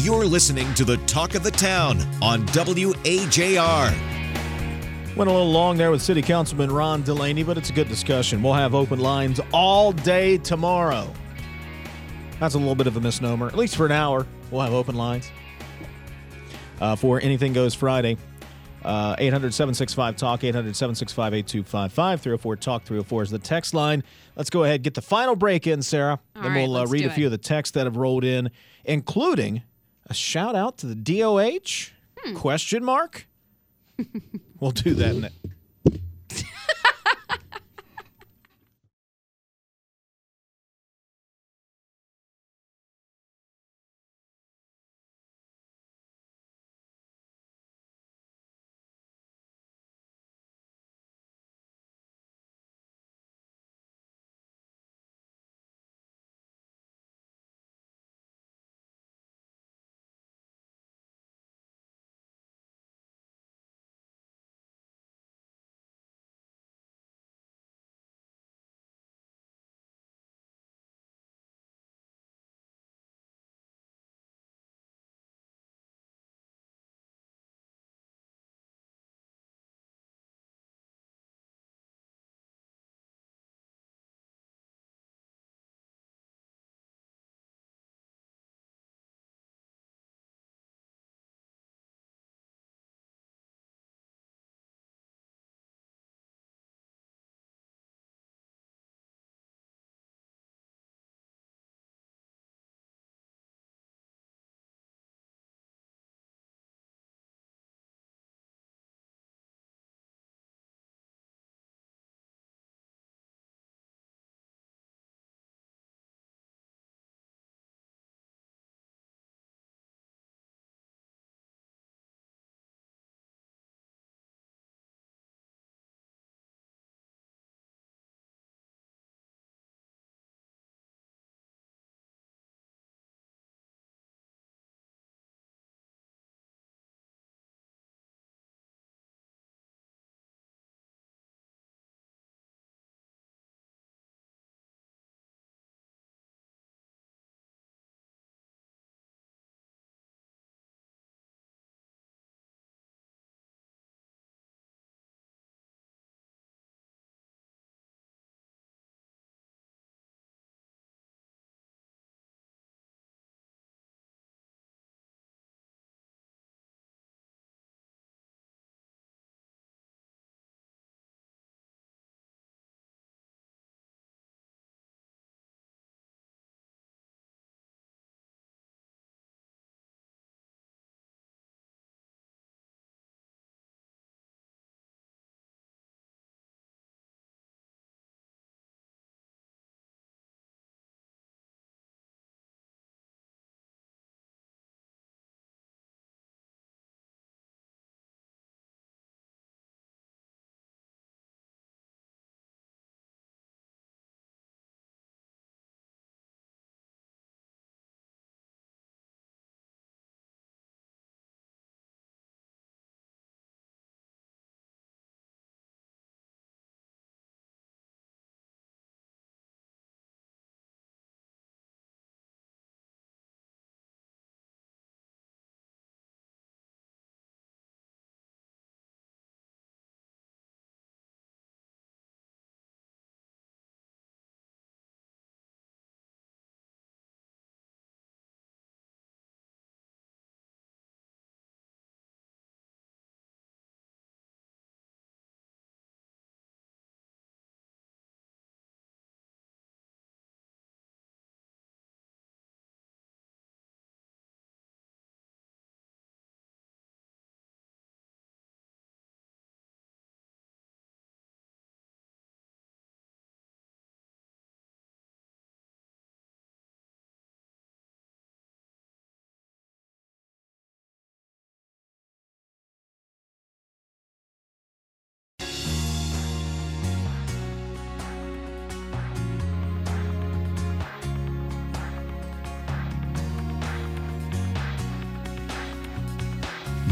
[0.00, 3.92] You're listening to the Talk of the Town on WAJR.
[5.16, 8.40] Went a little long there with City Councilman Ron Dulaney, but it's a good discussion.
[8.40, 11.12] We'll have open lines all day tomorrow.
[12.38, 13.48] That's a little bit of a misnomer.
[13.48, 15.32] At least for an hour, we'll have open lines
[16.80, 18.18] uh, for Anything Goes Friday.
[18.84, 24.04] Uh, 800 765 Talk, 800 765 8255, 304 Talk 304 is the text line.
[24.36, 26.20] Let's go ahead get the final break in, Sarah.
[26.36, 27.26] All then right, we'll uh, let's read do a few it.
[27.26, 28.50] of the texts that have rolled in,
[28.84, 29.64] including
[30.08, 31.90] a shout out to the DOH?
[32.18, 32.34] Hmm.
[32.36, 33.26] Question mark?
[34.60, 35.32] we'll do that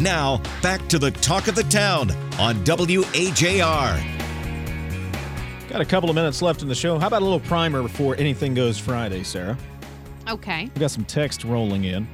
[0.06, 3.58] Now, back to the talk of the town on WAJR.
[5.68, 6.96] Got a couple of minutes left in the show.
[6.96, 9.58] How about a little primer before anything goes Friday, Sarah?
[10.28, 10.70] Okay.
[10.72, 12.06] We got some text rolling in.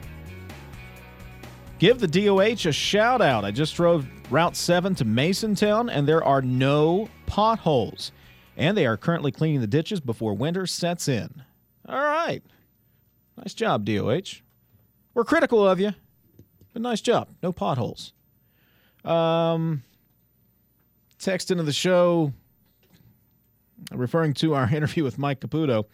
[1.78, 3.44] Give the DOH a shout out.
[3.44, 8.10] I just drove Route 7 to Masontown, and there are no potholes.
[8.56, 11.42] And they are currently cleaning the ditches before winter sets in.
[11.86, 12.42] All right.
[13.36, 14.40] Nice job, DOH.
[15.12, 15.92] We're critical of you,
[16.72, 17.28] but nice job.
[17.42, 18.12] No potholes.
[19.04, 19.82] Um,
[21.18, 22.32] text into the show
[23.92, 25.86] referring to our interview with Mike Caputo.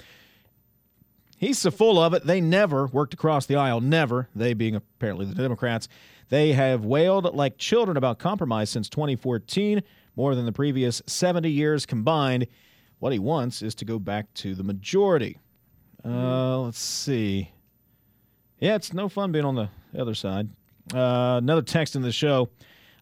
[1.37, 2.27] He's so full of it.
[2.27, 3.81] They never worked across the aisle.
[3.81, 4.29] Never.
[4.35, 5.89] They being apparently the Democrats.
[6.31, 9.83] They have wailed like children about compromise since 2014,
[10.17, 12.47] more than the previous 70 years combined.
[12.99, 15.39] What he wants is to go back to the majority.
[16.05, 17.53] Uh, let's see.
[18.59, 20.49] Yeah, it's no fun being on the other side.
[20.95, 22.49] Uh, another text in the show.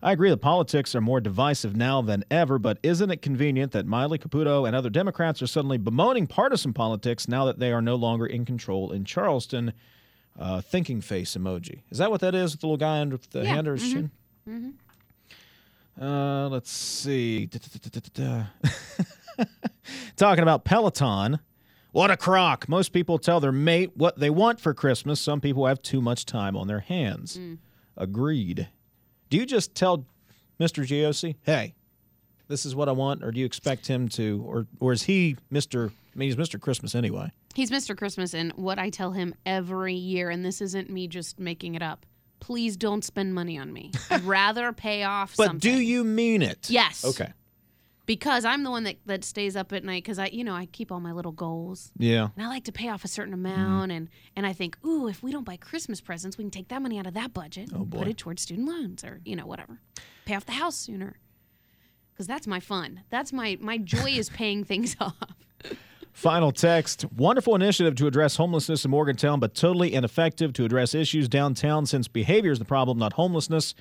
[0.03, 3.87] I agree that politics are more divisive now than ever, but isn't it convenient that
[3.87, 7.97] Miley Caputo and other Democrats are suddenly bemoaning partisan politics now that they are no
[7.97, 9.73] longer in control in Charleston?
[10.39, 11.81] Uh, thinking face emoji.
[11.91, 13.93] Is that what that is the little guy under the Yeah, hand or his mhm,
[13.93, 14.11] chin?
[14.47, 14.73] mhm.
[15.99, 17.49] Uh, let's see.
[20.17, 21.39] Talking about Peloton.
[21.93, 22.69] What a crock.
[22.69, 25.19] Most people tell their mate what they want for Christmas.
[25.21, 27.41] Some people have too much time on their hands.
[27.97, 28.69] Agreed.
[29.31, 30.05] Do you just tell
[30.61, 30.87] Mr.
[30.87, 31.75] GOC, hey,
[32.49, 35.37] this is what I want, or do you expect him to, or or is he
[35.53, 35.91] Mr.
[35.91, 36.61] I mean, he's Mr.
[36.61, 37.31] Christmas anyway.
[37.55, 37.97] He's Mr.
[37.97, 41.83] Christmas, and what I tell him every year, and this isn't me just making it
[41.83, 42.05] up.
[42.39, 43.93] Please don't spend money on me.
[44.11, 45.73] I'd rather pay off But something.
[45.73, 46.69] do you mean it?
[46.71, 47.05] Yes.
[47.05, 47.33] Okay.
[48.07, 50.67] Because I'm the one that, that stays up at night because I, you know, I
[50.67, 51.91] keep all my little goals.
[51.99, 52.29] Yeah.
[52.37, 53.47] And I like to pay off a certain mm-hmm.
[53.47, 56.69] amount, and and I think, ooh, if we don't buy Christmas presents, we can take
[56.69, 59.35] that money out of that budget oh, and put it towards student loans or you
[59.35, 59.81] know whatever,
[60.25, 61.19] pay off the house sooner.
[62.13, 63.03] Because that's my fun.
[63.11, 65.15] That's my my joy is paying things off.
[66.13, 67.05] Final text.
[67.13, 72.09] Wonderful initiative to address homelessness in Morgantown, but totally ineffective to address issues downtown since
[72.09, 73.75] behavior is the problem, not homelessness.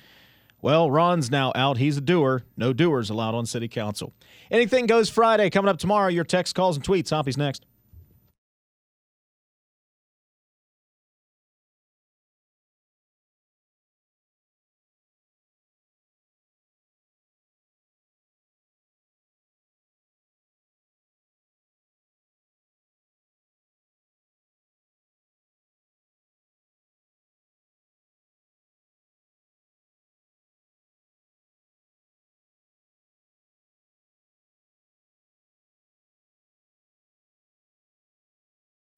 [0.62, 1.76] Well, Ron's now out.
[1.78, 2.44] He's a doer.
[2.56, 4.14] No doers allowed on city council.
[4.50, 6.08] Anything goes Friday coming up tomorrow.
[6.08, 7.10] Your text, calls, and tweets.
[7.10, 7.65] Hoppy's next.